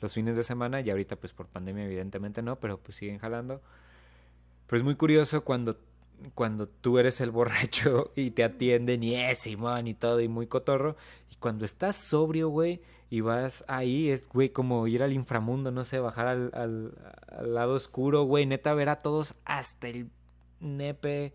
[0.00, 3.62] los fines de semana y ahorita pues por pandemia evidentemente no, pero pues siguen jalando.
[4.68, 5.76] Pero es muy curioso cuando,
[6.34, 10.46] cuando tú eres el borracho y te atienden y es Simón y todo y muy
[10.46, 10.96] cotorro.
[11.32, 15.84] Y cuando estás sobrio, güey, y vas ahí, es, güey, como ir al inframundo, no
[15.84, 16.92] sé, bajar al, al,
[17.28, 20.10] al lado oscuro, güey, neta ver a todos hasta el
[20.60, 21.32] nepe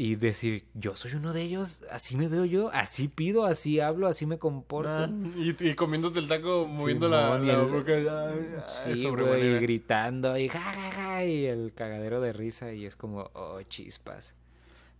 [0.00, 4.06] y decir, yo soy uno de ellos, así me veo yo, así pido, así hablo,
[4.06, 4.88] así me comporto.
[4.88, 7.92] Ah, y, y comiéndote el taco, moviendo la, boca.
[8.28, 12.94] ay, Sí, y gritando y ja, ja, ja, y el cagadero de risa y es
[12.94, 14.36] como, oh, chispas.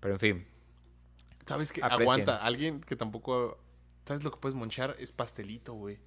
[0.01, 0.46] Pero en fin,
[1.46, 1.80] ¿Sabes qué?
[1.80, 2.03] Aprecien.
[2.03, 2.36] Aguanta.
[2.38, 3.57] Alguien que tampoco...
[4.05, 4.96] ¿Sabes lo que puedes monchar?
[4.99, 5.99] Es pastelito, güey.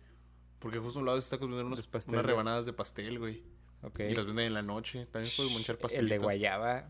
[0.60, 2.74] Porque justo a un lado de esos tacos venden unos- Es pastel, unas rebanadas de
[2.74, 3.42] pastel, güey.
[4.00, 5.08] Y las venden en la noche.
[5.12, 6.14] También puedes monchar pastelito.
[6.14, 6.90] El de guayaba,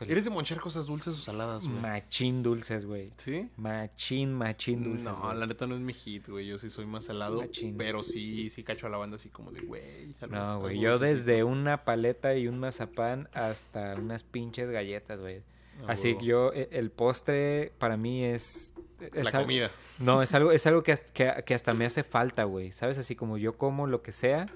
[0.00, 1.80] ¿Eres de monchar cosas dulces o saladas, güey?
[1.80, 3.10] machín dulces, güey.
[3.16, 3.50] ¿Sí?
[3.56, 5.04] Machín, machín dulces.
[5.04, 5.36] No, güey.
[5.38, 6.46] la neta no es mi hit, güey.
[6.46, 7.38] Yo sí soy más salado.
[7.40, 7.76] Machín.
[7.76, 10.14] Pero sí, sí cacho a la banda así como de, güey.
[10.30, 15.42] No, güey, yo desde una paleta y un mazapán hasta unas pinches galletas, güey.
[15.86, 18.74] A Así que yo, e- el postre para mí es...
[19.00, 19.70] es La algo- comida.
[19.98, 22.72] No, es algo, es algo que, que hasta me hace falta, güey.
[22.72, 22.96] ¿Sabes?
[22.98, 24.46] Así como yo como lo que sea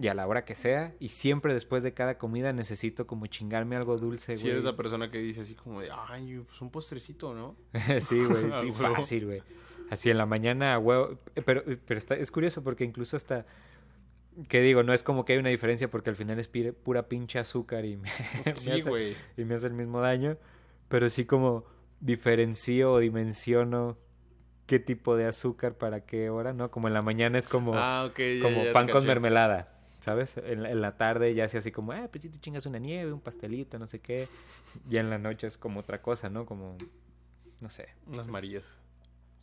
[0.00, 3.76] y a la hora que sea y siempre después de cada comida necesito como chingarme
[3.76, 4.52] algo dulce, Si güey.
[4.52, 7.56] eres la persona que dice así como de, ay, pues un postrecito, ¿no?
[8.00, 8.94] sí, güey, sí, huevo.
[8.94, 9.42] fácil, güey.
[9.90, 11.18] Así en la mañana, huevo.
[11.36, 13.44] Eh, Pero, pero está, es curioso porque incluso hasta...
[14.48, 17.06] Que digo, no es como que hay una diferencia porque al final es pire- pura
[17.08, 18.10] pinche azúcar y me,
[18.46, 19.14] me Sí, hace- güey.
[19.36, 20.36] y me hace el mismo daño.
[20.88, 21.64] Pero sí como
[22.00, 23.96] diferencio o dimensiono
[24.66, 26.70] qué tipo de azúcar para qué hora, ¿no?
[26.70, 28.18] Como en la mañana es como, Ah, ok.
[28.18, 30.36] ya, como ya pan con mermelada, ¿sabes?
[30.36, 32.78] En, la- en la tarde ya sea así como, ah, pues si te chingas una
[32.78, 34.28] nieve, un pastelito, no sé qué.
[34.90, 36.44] Y en la noche es como otra cosa, ¿no?
[36.44, 36.76] Como,
[37.60, 38.78] no sé, Unas marías.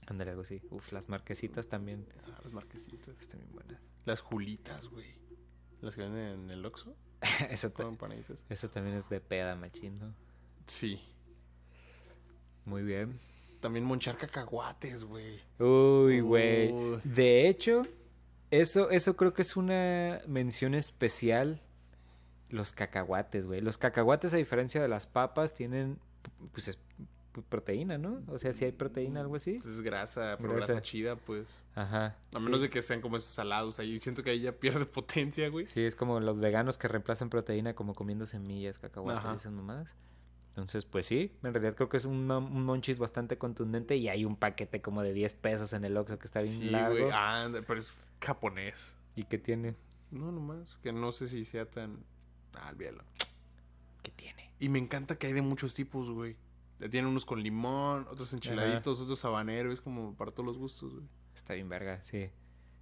[0.08, 0.62] ándale algo así.
[0.70, 3.16] Uf, las marquesitas también Ah, las marquesitas.
[3.20, 3.82] están bien buenas.
[4.06, 5.08] Las julitas, güey.
[5.82, 6.96] Las que venden en el Oxxo.
[7.50, 7.72] eso,
[8.50, 10.14] eso también es de peda, machín, ¿no?
[10.68, 11.02] Sí.
[12.66, 13.20] Muy bien.
[13.60, 15.40] También monchar cacahuates, güey.
[15.60, 16.72] Uy, güey.
[17.04, 17.84] De hecho,
[18.52, 21.62] eso, eso creo que es una mención especial.
[22.50, 23.62] Los cacahuates, güey.
[23.62, 26.00] Los cacahuates, a diferencia de las papas, tienen
[26.52, 26.80] pues es
[27.48, 28.22] proteína, ¿no?
[28.28, 29.54] O sea, si hay proteína, algo así.
[29.54, 30.74] Pues es grasa, pero Grasa.
[30.74, 31.62] grasa, chida, pues.
[31.76, 32.18] Ajá.
[32.34, 32.44] A sí.
[32.44, 34.00] menos de que sean como esos salados ahí.
[34.00, 35.68] Siento que ahí ya pierde potencia, güey.
[35.68, 39.96] Sí, es como los veganos que reemplazan proteína como comiendo semillas, cacahuates esas mamadas.
[40.52, 44.26] Entonces, pues sí, en realidad creo que es un, un monchis bastante contundente y hay
[44.26, 47.10] un paquete como de 10 pesos en el Oxxo que está bien Sí, largo.
[47.14, 48.94] Ah, pero es japonés.
[49.16, 49.76] ¿Y qué tiene?
[50.12, 50.78] No, nomás.
[50.84, 52.04] Que no sé si sea tan.
[52.54, 53.02] Ah, olvídalo.
[54.04, 54.54] ¿Qué tiene?
[54.60, 56.36] Y me encanta que hay de muchos tipos, güey.
[56.80, 59.74] Tienen unos con limón, otros enchiladitos, otros habaneros.
[59.74, 61.06] Es como para todos los gustos, güey.
[61.34, 62.30] Está bien verga, sí.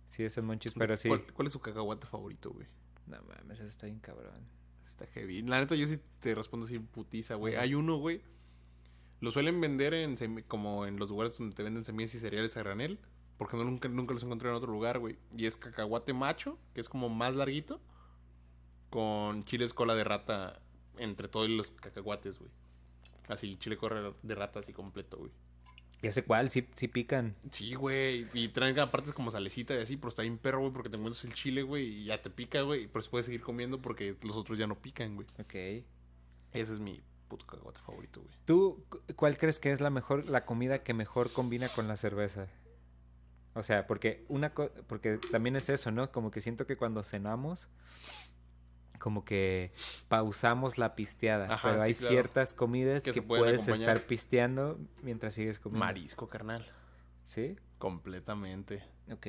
[0.08, 1.08] Sí, es el monchis, pero sí.
[1.08, 2.66] ¿Cuál, cuál es su cacahuate favorito, güey?
[3.06, 4.44] No mames, eso está bien cabrón.
[4.90, 5.44] Está heavy.
[5.44, 7.56] La neta, yo sí te respondo así putiza, güey.
[7.56, 8.24] Hay uno, güey.
[9.22, 10.16] Lo suelen vender en
[10.48, 13.00] como en los lugares donde te venden semillas y cereales a granel.
[13.38, 15.18] Porque no, nunca, nunca los encontré en otro lugar, güey.
[15.38, 17.80] Y es cacahuate macho, que es como más larguito.
[18.90, 20.60] Con chiles cola de rata
[20.98, 22.50] entre todos los cacahuates, güey.
[23.28, 25.32] Así, chile cola de rata así completo, güey.
[26.02, 27.36] Ya sé cuál, sí, sí pican.
[27.52, 28.26] Sí, güey.
[28.34, 31.26] Y traen aparte como salecita y así, pero está bien perro, güey, porque te encuentras
[31.26, 32.88] el chile, güey, y ya te pica, güey.
[32.88, 35.28] Pero puedes seguir comiendo porque los otros ya no pican, güey.
[35.40, 35.54] Ok.
[36.54, 38.34] Ese es mi puto cacahuate favorito, güey.
[38.46, 41.98] ¿Tú cu- cuál crees que es la mejor, la comida que mejor combina con la
[41.98, 42.48] cerveza?
[43.54, 46.12] O sea, porque una co- porque también es eso, ¿no?
[46.12, 47.68] Como que siento que cuando cenamos,
[49.00, 49.72] como que
[50.08, 51.46] pausamos la pisteada.
[51.54, 52.10] Ajá, pero sí, hay claro.
[52.14, 53.90] ciertas comidas Que puedes acompañar.
[53.98, 55.86] estar pisteando mientras sigues comiendo.
[55.86, 56.66] Marisco, carnal.
[57.26, 57.56] ¿Sí?
[57.78, 58.84] Completamente.
[59.12, 59.28] Ok.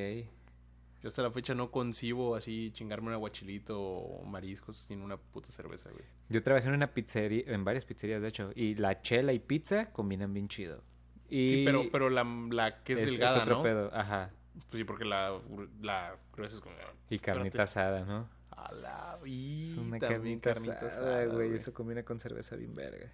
[1.02, 5.50] Yo hasta la fecha no concibo así chingarme un aguachilito o mariscos sin una puta
[5.50, 6.04] cerveza, güey.
[6.28, 9.92] Yo trabajé en una pizzería, en varias pizzerías de hecho, y la chela y pizza
[9.92, 10.82] combinan bien chido.
[11.30, 13.62] Y Sí, pero, pero la, la que es, es- es delgada, otro ¿no?
[13.62, 14.28] pedo, ajá.
[14.52, 15.38] Pues sí, porque la,
[15.80, 16.74] la gruesa es como...
[17.08, 18.28] Y carnita asada, ¿no?
[18.64, 21.54] A la Es vida, una carnita, carnita asada, asada, güey.
[21.54, 23.12] Eso combina con cerveza bien verga.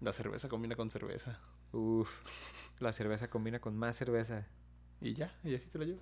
[0.00, 1.40] La cerveza combina con cerveza.
[1.72, 2.10] Uf.
[2.78, 4.46] La cerveza combina con más cerveza.
[5.00, 6.00] Y ya, y así te la llevo.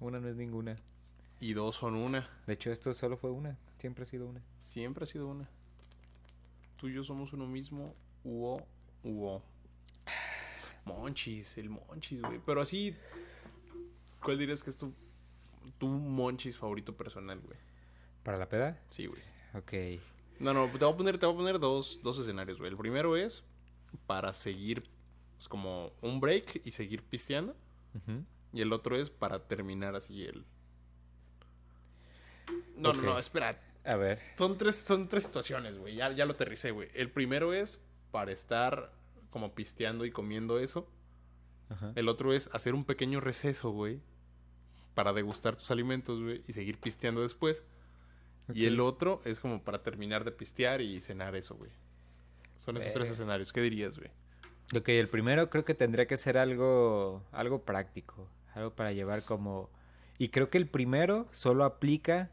[0.00, 0.76] Una no es ninguna.
[1.38, 2.28] Y dos son una.
[2.46, 3.58] De hecho, esto solo fue una.
[3.78, 4.42] Siempre ha sido una.
[4.60, 5.48] Siempre ha sido una.
[6.76, 7.94] Tú y yo somos uno mismo.
[8.24, 8.66] Hugo,
[9.04, 9.42] Hugo.
[10.84, 12.40] Monchis, el Monchis, güey.
[12.44, 12.96] Pero así,
[14.22, 14.92] ¿cuál dirías que es tu,
[15.78, 17.58] tu Monchis favorito personal, güey?
[18.22, 18.80] ¿Para la peda?
[18.88, 19.20] Sí, güey.
[19.54, 20.00] Ok.
[20.38, 22.70] No, no, te voy a poner, te voy a poner dos, dos escenarios, güey.
[22.70, 23.44] El primero es
[24.06, 24.88] para seguir,
[25.38, 27.56] es como un break y seguir pisteando.
[27.94, 28.24] Ujú.
[28.52, 30.44] Y el otro es para terminar así el...
[32.76, 33.60] No, no, no, espera.
[33.84, 34.20] A ver.
[34.36, 35.94] Son tres, son tres situaciones, güey.
[35.96, 36.88] Ya, ya lo aterricé, güey.
[36.94, 38.92] El primero es para estar
[39.30, 40.90] como pisteando y comiendo eso.
[41.68, 41.92] Ajá.
[41.94, 44.00] El otro es hacer un pequeño receso, güey.
[44.94, 46.42] Para degustar tus alimentos, güey.
[46.46, 47.64] Y seguir pisteando después.
[48.52, 51.70] Y el otro es como para terminar de pistear y cenar eso, güey.
[52.56, 53.52] Son esos tres escenarios.
[53.52, 54.10] ¿Qué dirías, güey?
[54.74, 59.70] Ok, el primero creo que tendría que ser algo, algo práctico, algo para llevar como...
[60.18, 62.30] Y creo que el primero solo aplica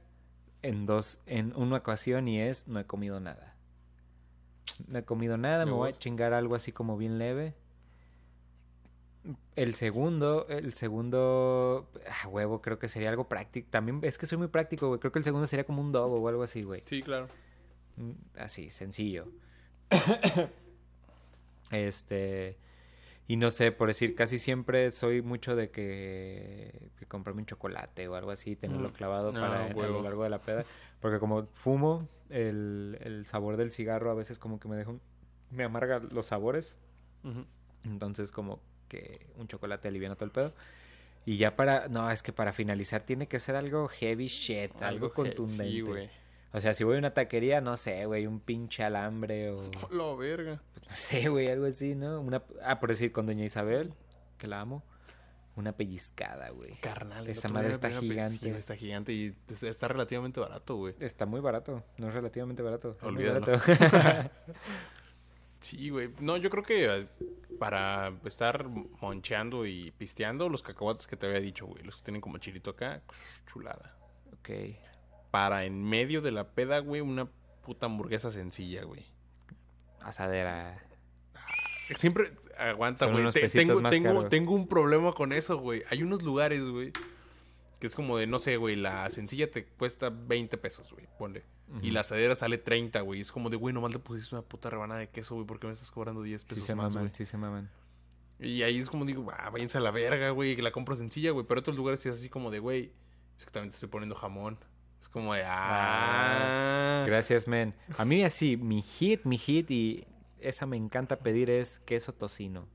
[0.61, 3.55] en dos, en una ocasión y es no he comido nada.
[4.87, 7.55] No he comido nada, me voy a chingar algo así como bien leve.
[9.55, 11.89] El segundo, el segundo,
[12.23, 13.67] ah, huevo, creo que sería algo práctico.
[13.69, 14.99] También es que soy muy práctico, güey.
[14.99, 16.81] Creo que el segundo sería como un dogo o algo así, güey.
[16.85, 17.27] Sí, claro.
[17.97, 19.27] Mm, Así, sencillo.
[21.71, 22.57] este.
[23.27, 28.07] Y no sé, por decir, casi siempre soy mucho de que, que comprarme un chocolate
[28.07, 28.93] o algo así, tenerlo Mm.
[28.93, 29.97] clavado No, para a huevo.
[29.97, 30.63] lo largo de la peda.
[30.99, 35.01] Porque como fumo, el, el sabor del cigarro a veces como que me deja un-
[35.51, 36.79] me amarga los sabores.
[37.83, 40.53] Entonces como que un chocolate aliviana todo el pedo.
[41.25, 45.09] Y ya para, no, es que para finalizar tiene que ser algo heavy shit, algo,
[45.09, 45.71] que- contundente.
[45.71, 46.09] Sí, güey.
[46.51, 49.69] O sea, si voy a una taquería, no sé, güey, un pinche alambre o...
[49.91, 50.61] La verga.
[50.75, 52.19] No sé, güey, algo así, ¿no?
[52.19, 52.41] Una...
[52.63, 53.93] Ah, por decir, con Doña Isabel,
[54.37, 54.83] que la amo.
[55.55, 56.79] Una pellizcada, güey.
[56.79, 57.27] Carnal.
[57.27, 58.57] Esa madre está gigante.
[58.57, 60.95] está gigante y está relativamente barato, güey.
[60.99, 62.97] Está muy barato, no es relativamente barato.
[63.01, 63.41] Olvídalo.
[63.41, 63.61] barato.
[65.59, 66.09] Sí, güey.
[66.19, 67.07] No, yo creo que eh,
[67.59, 68.67] para estar
[69.01, 71.83] moncheando y pisteando, los cacahuates que te había dicho, güey.
[71.83, 73.01] Los que tienen como chilito acá,
[73.47, 73.95] chulada.
[74.33, 74.49] ok.
[75.31, 77.27] Para en medio de la peda, güey, una
[77.65, 79.05] puta hamburguesa sencilla, güey.
[80.01, 80.81] Asadera.
[81.95, 83.31] Siempre aguanta, Son güey.
[83.31, 85.83] Te- Tengo, tengo, tengo un problema con eso, güey.
[85.89, 86.93] Hay unos lugares, güey,
[87.79, 91.43] que es como de, no sé, güey, la sencilla te cuesta 20 pesos, güey, ponle.
[91.83, 93.21] Y la asadera sale 30, güey.
[93.21, 95.73] Es como de, güey, nomás le pusiste una puta rebanada de queso, güey, porque me
[95.73, 97.15] estás cobrando 10 Sí pesos se más, maman, güey.
[97.15, 97.69] sí se maman.
[98.39, 101.31] Y ahí es como digo, ah, váyanse a la verga, güey, que la compro sencilla,
[101.31, 101.45] güey.
[101.45, 102.91] Pero otros lugares sí es así como de, güey,
[103.37, 104.57] es que también te estoy poniendo jamón.
[104.99, 107.03] Es como de, ah.
[107.05, 107.75] Gracias, men.
[107.97, 110.07] A mí así, mi hit, mi hit y
[110.39, 112.67] esa me encanta pedir es queso tocino.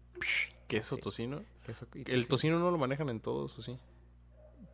[0.69, 1.43] ¿Queso tocino?
[1.67, 3.77] Queso El tocino no lo manejan en todos, ¿o sí?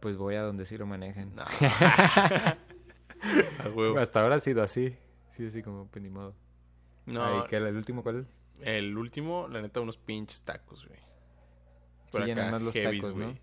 [0.00, 1.34] Pues voy a donde sí lo manejen.
[1.34, 1.44] No.
[3.98, 4.96] Hasta ahora ha sido así.
[5.36, 6.34] Sí, así como, pues ni modo.
[7.06, 8.26] No, Ay, ¿qué, ¿El último cuál?
[8.62, 10.98] el último, la neta, unos pinches tacos, güey.
[12.12, 13.24] Sí, ya nada más los heavies, tacos, ¿no?
[13.26, 13.40] güey.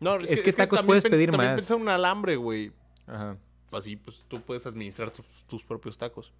[0.00, 1.70] No, Es que- es que tacos también puedes pens- pedir también más.
[1.70, 2.72] en un alambre, güey.
[3.06, 3.36] Ajá.
[3.72, 6.32] Así, pues tú puedes administrar tus, tus propios tacos.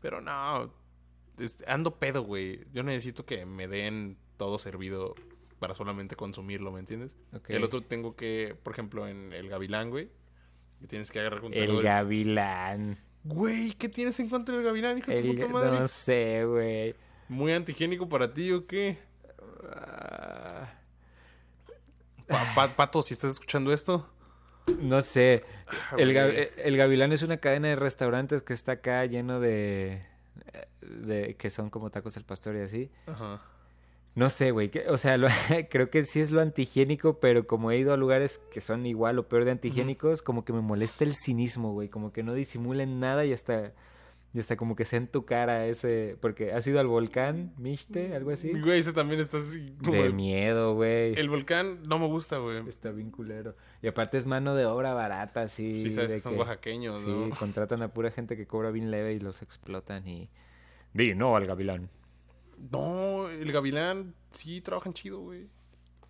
[0.00, 0.72] Pero no,
[1.38, 2.66] es- ando pedo, güey.
[2.72, 5.14] Yo necesito que me den todo servido
[5.60, 7.16] para solamente consumirlo, ¿me entiendes?
[7.46, 10.10] El otro tengo que, por ejemplo, en el gavilán, güey.
[10.80, 12.98] Que tienes que agarrar con El gavilán.
[13.22, 15.78] Güey, ¿qué tienes en contra del gavilán, hijo de El puta ga- madre?
[15.78, 16.94] No sé, güey.
[17.28, 18.98] ¿Muy antigénico para ti o qué?
[19.72, 20.72] Ah,
[22.26, 24.08] Pa- pa- Pato, si estás escuchando esto.
[24.80, 25.44] No sé.
[25.98, 26.48] El, güey.
[26.56, 30.02] el Gavilán es una cadena de restaurantes que está acá lleno de,
[30.80, 32.90] de que son como tacos al pastor y así.
[33.06, 33.42] Ajá.
[34.14, 34.70] No sé, güey.
[34.70, 35.28] que- O sea, lo-
[35.70, 39.18] creo que sí es lo antihigiénico, pero como he ido a lugares que son igual
[39.18, 41.88] o peor de antihigiénicos, como que me molesta el cinismo, güey.
[41.88, 43.72] Como que no disimulen nada y hasta,
[44.34, 46.16] y hasta como que sea en tu cara ese...
[46.20, 48.50] Porque has ido al volcán, Mishte, algo así.
[48.52, 49.74] Güey, ese también está así.
[49.78, 51.14] como De el- miedo, güey.
[51.14, 52.68] El volcán no me gusta, güey.
[52.68, 53.54] Está bien culero.
[53.80, 55.82] Y aparte es mano de obra barata, así.
[55.84, 57.30] Sí, sabes de que son que- oaxaqueños, Sí, ¿no?
[57.36, 60.28] contratan a pura gente que cobra bien leve y los explotan y...
[60.92, 61.88] Di no al gavilán.
[62.70, 65.48] No, el gavilán sí trabajan chido, güey.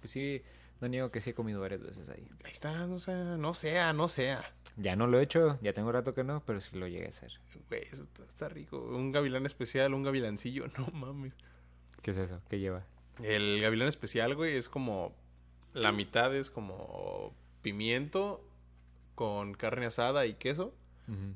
[0.01, 0.43] Pues sí,
[0.81, 2.27] no niego que sí he comido varias veces ahí.
[2.45, 4.53] Ahí está, no sea, no sea, no sea.
[4.77, 7.11] Ya no lo he hecho, ya tengo rato que no, pero sí lo llegué a
[7.11, 7.33] hacer.
[7.69, 8.79] Güey, eso está, rico.
[8.81, 11.35] Un gavilán especial, un gavilancillo, no mames.
[12.03, 12.41] ¿Qué es eso?
[12.49, 12.85] ¿Qué lleva?
[13.23, 15.15] El gavilán especial, güey, es como
[15.75, 18.43] la mitad es como pimiento
[19.15, 20.75] con carne asada y queso.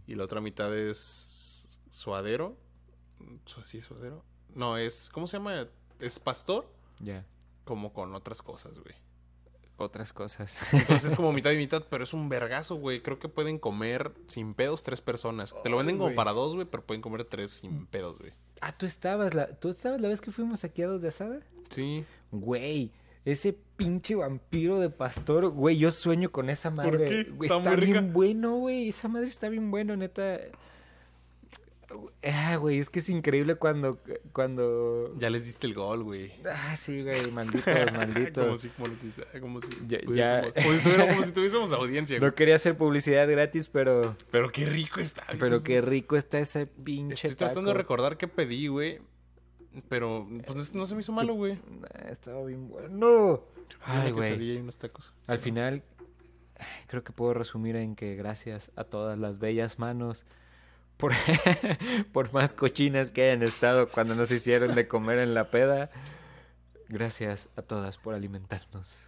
[0.07, 2.57] Y la otra mitad es suadero.
[3.45, 4.25] Su- ¿Sí, suadero?
[4.55, 5.11] No, es.
[5.13, 5.67] ¿Cómo se llama?
[6.01, 6.67] Es pastor.
[7.01, 7.25] Ya.
[7.65, 8.95] Como con otras cosas, güey.
[9.77, 10.73] Otras cosas.
[10.73, 13.03] Entonces es como mitad y mitad, pero es un vergazo, güey.
[13.03, 15.55] Creo que pueden comer sin pedos tres personas.
[15.65, 18.33] Te lo venden como para dos, güey, pero pueden comer tres sin pedos, güey.
[18.61, 21.41] ah, ¿tú estabas, la, ¿tú estabas la vez que fuimos aquí a dos de asada?
[21.71, 22.05] Sí.
[22.31, 22.93] Güey,
[23.25, 27.05] ese pinche vampiro de pastor, güey, yo sueño con esa madre.
[27.05, 27.25] qué?
[27.31, 28.91] Güey, Está está bien bueno, güey.
[28.91, 30.39] Esa madre está bien bueno, neta.
[32.25, 34.01] Ah, güey, es que es increíble cuando,
[34.33, 35.15] cuando...
[35.19, 36.33] Ya les diste el gol, güey.
[36.51, 38.45] Ah, sí, güey, malditos, malditos.
[38.45, 38.69] como si
[39.41, 40.63] como si Ya- pudiésemos- ya.
[40.63, 42.31] como si como si tuviésemos audiencia, güey.
[42.31, 44.17] No quería hacer publicidad gratis, pero...
[44.31, 45.25] Pero qué rico está.
[45.27, 45.39] güey.
[45.39, 49.01] Pero qué rico está ese pinche Estoy tratando de recordar qué pedí, güey.
[49.89, 51.55] Pero pues no se me hizo malo, güey.
[51.69, 53.43] Nah, estaba bien bueno.
[53.83, 54.57] Ay, güey.
[54.59, 55.13] unos tacos.
[55.27, 55.83] Al final,
[56.87, 60.27] creo que puedo resumir en que gracias a todas las bellas manos,
[60.97, 61.13] por,
[62.13, 65.91] por más cochinas que hayan estado cuando nos hicieron de comer en la peda,
[66.89, 69.01] gracias a todas por alimentarnos.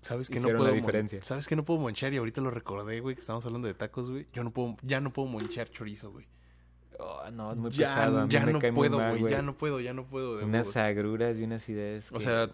[0.00, 1.22] ¿Sabes que no puedo diferencia.
[1.22, 2.12] ¿Sabes que no puedo monchar?
[2.14, 4.26] Y ahorita lo recordé, güey, que estamos hablando de tacos, güey.
[4.32, 6.26] Yo no puedo, ya no puedo monchar chorizo, güey.
[6.98, 8.20] Oh, no, es muy Ya, pesado.
[8.20, 9.30] A mí ya me no cae puedo, güey.
[9.32, 10.42] Ya no puedo, ya no puedo.
[10.44, 12.12] Unas agruras y una acidez.
[12.12, 12.48] O que- sea,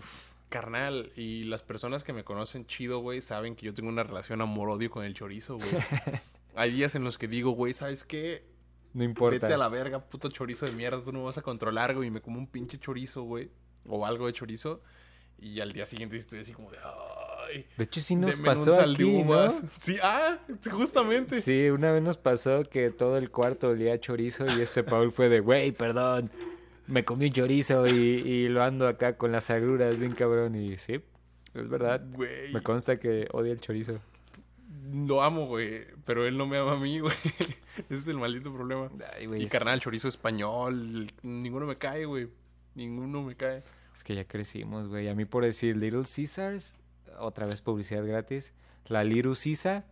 [0.48, 4.40] carnal, y las personas que me conocen chido, güey, saben que yo tengo una relación
[4.40, 5.68] amor-odio con el chorizo, güey.
[6.56, 8.56] Hay días en los que digo, güey, ¿sabes qué?
[8.96, 9.38] no importa.
[9.38, 12.08] Vete a la verga, puto chorizo de mierda, tú no me vas a controlar, güey.
[12.08, 13.50] Y me como un pinche chorizo, güey.
[13.84, 14.80] O algo de chorizo.
[15.38, 16.78] Y al día siguiente estoy así como de,
[17.50, 17.66] ay.
[17.76, 19.20] De hecho, sí nos un pasó aquí, ¿no?
[19.20, 19.62] uvas".
[19.78, 20.38] Sí, ah,
[20.70, 21.42] justamente.
[21.42, 25.12] Sí, una vez nos pasó que todo el cuarto olía a chorizo y este Paul
[25.12, 26.30] fue de, güey, perdón,
[26.86, 31.02] me comí chorizo y, y lo ando acá con las agruras bien cabrón y sí,
[31.52, 32.02] es verdad.
[32.12, 32.50] Güey.
[32.54, 34.00] Me consta que odia el chorizo.
[34.92, 35.84] Lo amo, güey.
[36.04, 37.14] Pero él no me ama a mí, güey.
[37.88, 38.90] Ese es el maldito problema.
[39.16, 41.10] Ay, güey, Y es, carnal, chorizo español.
[41.22, 42.28] Ninguno me cae, güey.
[42.74, 43.62] Ninguno me cae.
[43.94, 45.08] es que ya crecimos, güey.
[45.08, 46.78] A mí por decir Little Caesars,
[47.18, 48.52] otra vez publicidad gratis,
[48.86, 49.86] la Little Caesar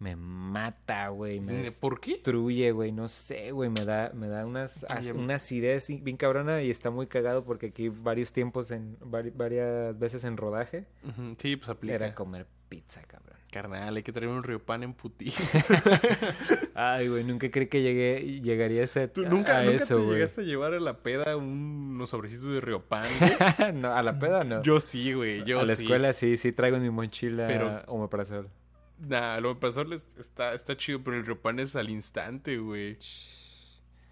[0.00, 1.38] me mata, güey.
[1.38, 2.14] Me ¿Por qué?
[2.14, 2.90] destruye, güey.
[2.90, 3.70] No sé, güey.
[3.70, 7.66] Me da, me da unas, as- una acidez bien cabrona y está muy cagado porque
[7.66, 10.86] aquí varios tiempos, en vari- varias veces en rodaje,
[11.38, 11.94] Sí, pues aplica.
[11.94, 13.36] era comer pizza, cabrón.
[13.50, 15.30] Carnal, hay que traer un río pan en putín.
[16.74, 20.02] Ay, güey, nunca creí que llegué, llegaría a, ese, ¿Tú nunca, a nunca eso, te
[20.04, 20.14] güey.
[20.14, 23.72] llegaste a llevar a la peda unos sobrecitos de río pan, güey?
[23.74, 24.62] no, a la peda no.
[24.62, 25.44] Yo sí, güey.
[25.44, 25.82] Yo a la sí.
[25.84, 28.48] escuela sí, sí traigo en mi mochila Pero- omeprazol.
[28.98, 32.96] Nah, pasó les- está, está chido, pero el río pan es al instante, güey.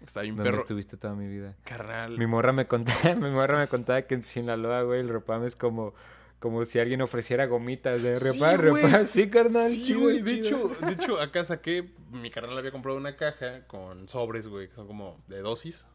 [0.03, 0.61] Está bien ¿Dónde perro.
[0.61, 1.55] estuviste toda mi vida?
[1.63, 2.17] Carnal.
[2.17, 5.55] Mi morra me contaba, mi morra me contaba que en Sinaloa, güey, el ropam es
[5.55, 5.93] como,
[6.41, 8.83] como si alguien ofreciera gomitas de Sí, repam, güey.
[8.83, 9.05] repam.
[9.05, 10.21] Sí, carnal, Sí, chido, güey.
[10.21, 10.73] De chido.
[10.73, 11.93] hecho, de hecho, acá saqué.
[12.11, 15.85] Mi carnal había comprado una caja con sobres, güey, que son como de dosis.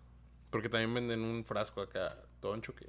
[0.51, 2.86] Porque también venden un frasco acá, toncho, que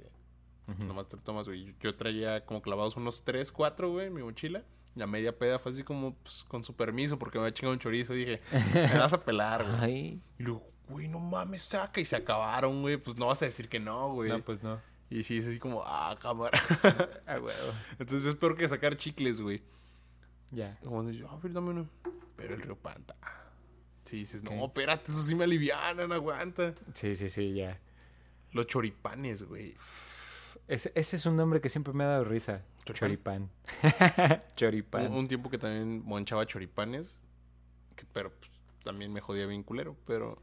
[0.78, 1.74] nomás te tomas, güey.
[1.80, 4.62] Yo traía como clavados unos 3, 4, güey, en mi mochila.
[4.94, 7.78] La media peda fue así como, pues, con su permiso, porque me había chingado un
[7.78, 8.12] chorizo.
[8.14, 8.40] Dije,
[8.74, 9.76] me vas a pelar, güey.
[9.80, 12.00] Ay, Y luego, güey, no mames, saca.
[12.00, 12.96] Y se acabaron, güey.
[12.98, 14.30] Pues no vas a decir que no, güey.
[14.30, 14.80] no, pues no.
[15.10, 16.60] Y sí, es así como, ah, cámara.
[17.26, 17.72] Ah, huevo.
[17.98, 19.62] Entonces es peor que sacar chicles, güey.
[20.50, 20.78] Ya.
[20.84, 21.88] Como dices, a ver, dame uno.
[22.36, 23.16] Pero el río Panta.
[24.04, 26.74] Sí, dices, no, espérate, eso sí me alivianan, aguanta.
[26.94, 27.78] Sí, sí, sí, ya.
[28.52, 29.74] Los choripanes, güey.
[30.66, 32.62] Ese, ese es un nombre que siempre me ha dado risa.
[32.84, 33.50] ¿Choripán?
[33.82, 34.40] Choripán.
[34.56, 35.06] Choripán.
[35.12, 37.18] Un, un tiempo que también monchaba choripanes.
[37.96, 38.50] que- pero pues,
[38.82, 39.94] también me jodía bien culero.
[40.06, 40.40] Pero,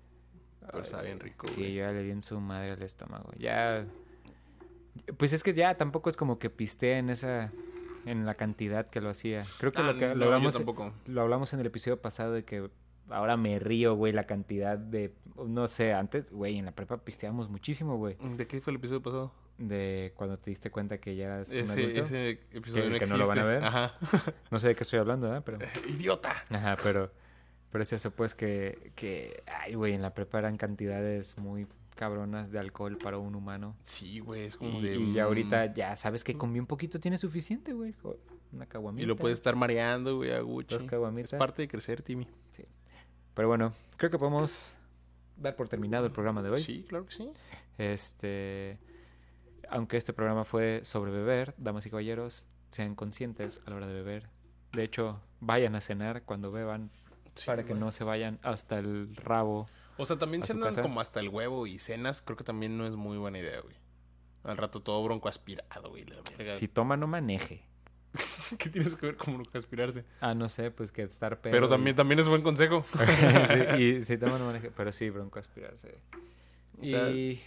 [0.71, 1.73] pero estaba bien rico, Sí, güey.
[1.73, 3.31] yo ya le di en su madre al estómago.
[3.39, 3.87] Ya.
[5.17, 7.51] Pues es que ya tampoco es como que pisté en esa.
[8.05, 9.43] En la cantidad que lo hacía.
[9.59, 10.61] Creo que Ah, lo que no, lo hablamos,
[11.07, 12.69] lo hablamos en el episodio pasado de que
[13.09, 15.11] ahora me río, güey, la cantidad de.
[15.47, 18.15] No sé, antes, güey, en la prepa pisteábamos muchísimo, güey.
[18.37, 19.33] ¿De qué fue el episodio pasado?
[19.57, 22.01] De cuando te diste cuenta que ya eras un Ese, adulto.
[22.01, 23.63] ese episodio Que- no que no lo van a ver.
[23.63, 23.93] Ajá.
[24.51, 25.41] No sé de qué estoy hablando, ¿eh?
[25.43, 25.57] Pero.
[25.89, 26.35] ¡Idiota!
[26.49, 27.11] Ajá, pero.
[27.71, 28.91] Pero es eso, pues que.
[28.95, 31.65] que ay, güey, en la prepa eran cantidades muy
[31.95, 33.75] cabronas de alcohol para un humano.
[33.83, 34.95] Sí, güey, es como Y, de...
[34.97, 37.93] y ya mm, ahorita ya sabes que con bien poquito tienes suficiente, güey.
[38.51, 39.03] Una caguamita.
[39.03, 40.73] Y lo puedes estar mareando, güey, a Gucci.
[40.75, 41.33] Dos Es caguamitas.
[41.39, 42.27] parte de crecer, Timmy.
[43.33, 44.77] Pero bueno, creo que podemos
[45.35, 46.59] dar por terminado el programa de hoy.
[46.59, 47.29] Sí, claro que sí.
[47.77, 48.77] Este.
[49.69, 53.93] Aunque este programa fue sobre beber, damas y caballeros, sean conscientes a la hora de
[53.93, 54.29] beber.
[54.73, 56.91] De hecho, vayan a cenar cuando beban
[57.33, 57.79] Sí, para que güey.
[57.79, 59.67] no se vayan hasta el rabo.
[59.97, 60.81] O sea, también se andan casa.
[60.81, 63.75] como hasta el huevo y cenas, creo que también no es muy buena idea, güey.
[64.43, 66.51] Al rato todo bronco aspirado, güey, la verga.
[66.53, 67.63] Si toma, no maneje.
[68.59, 70.05] ¿Qué tienes que ver con broncoaspirarse?
[70.21, 71.51] Ah, no sé, pues que estar pedo.
[71.51, 72.85] Pero y- también, también es buen consejo.
[73.75, 75.97] sí, y si toman un manejo- Pero sí, broncoaspirarse.
[76.81, 77.41] O sea, y...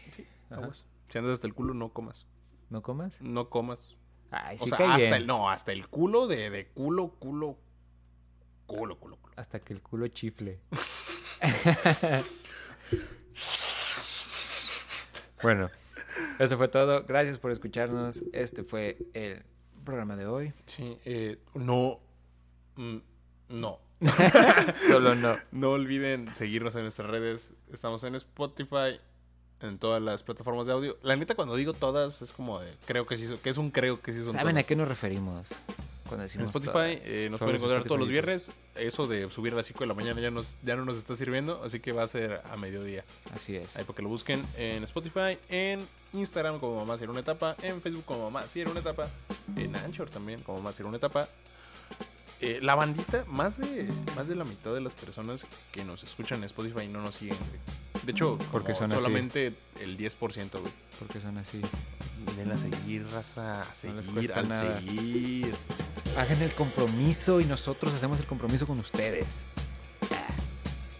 [0.50, 0.60] Ajá.
[0.62, 0.86] Aguas.
[1.08, 2.26] Si andas hasta el culo, no comas.
[2.70, 3.20] ¿No comas?
[3.22, 3.96] No comas.
[4.30, 5.14] Ay, O sí sea, cae hasta bien.
[5.14, 7.58] el, no, hasta el culo de, de culo, culo,
[8.66, 9.34] culo, culo, culo.
[9.36, 10.60] Hasta que el culo chifle.
[15.42, 15.70] bueno,
[16.38, 17.04] eso fue todo.
[17.04, 18.22] Gracias por escucharnos.
[18.32, 19.42] Este fue el
[19.84, 20.52] programa de hoy.
[20.66, 22.00] Sí, eh, no,
[22.76, 22.98] mm,
[23.48, 23.80] no.
[24.88, 25.36] Solo no.
[25.50, 27.58] No olviden seguirnos en nuestras redes.
[27.72, 29.00] Estamos en Spotify,
[29.62, 30.98] en todas las plataformas de audio.
[31.02, 34.00] La neta, cuando digo todas, es como de, creo que sí, que es un creo
[34.00, 35.48] que sí son ¿Saben a qué nos referimos
[36.06, 36.82] cuando En decimos Spotify todo?
[37.04, 38.12] eh, nos pueden encontrar todos los Spotify.
[38.12, 38.50] viernes.
[38.76, 41.16] Eso de subir a las 5 de la mañana ya, nos, ya no nos está
[41.16, 43.04] sirviendo, así que va a ser a mediodía.
[43.34, 43.76] Así es.
[43.76, 47.82] Ahí para que lo busquen en Spotify, en Instagram como Mamá Cierra una etapa, en
[47.82, 49.08] Facebook como Mamá Cierra una etapa,
[49.56, 51.28] en Anchor también como Mamá Cierra una etapa.
[52.40, 56.38] Eh, la bandita, más de, más de la mitad de las personas que nos escuchan
[56.38, 57.36] en Spotify no nos siguen.
[58.08, 59.02] De hecho, Porque son así.
[59.02, 60.72] solamente el 10%, güey.
[60.98, 61.60] Porque son así.
[62.38, 64.80] Denle a seguir, raza, a seguir, al nada.
[64.80, 65.54] seguir.
[66.16, 69.26] Hagan el compromiso y nosotros hacemos el compromiso con ustedes.
[70.10, 70.26] Ah,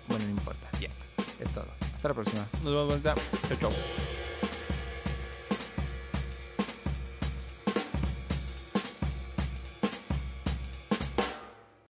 [0.07, 0.69] Bueno, no importa.
[0.81, 1.15] Yes.
[1.41, 1.65] Es todo.
[1.95, 2.47] Hasta la próxima.
[2.63, 3.03] Nos vemos.
[3.49, 3.73] Chau, chau.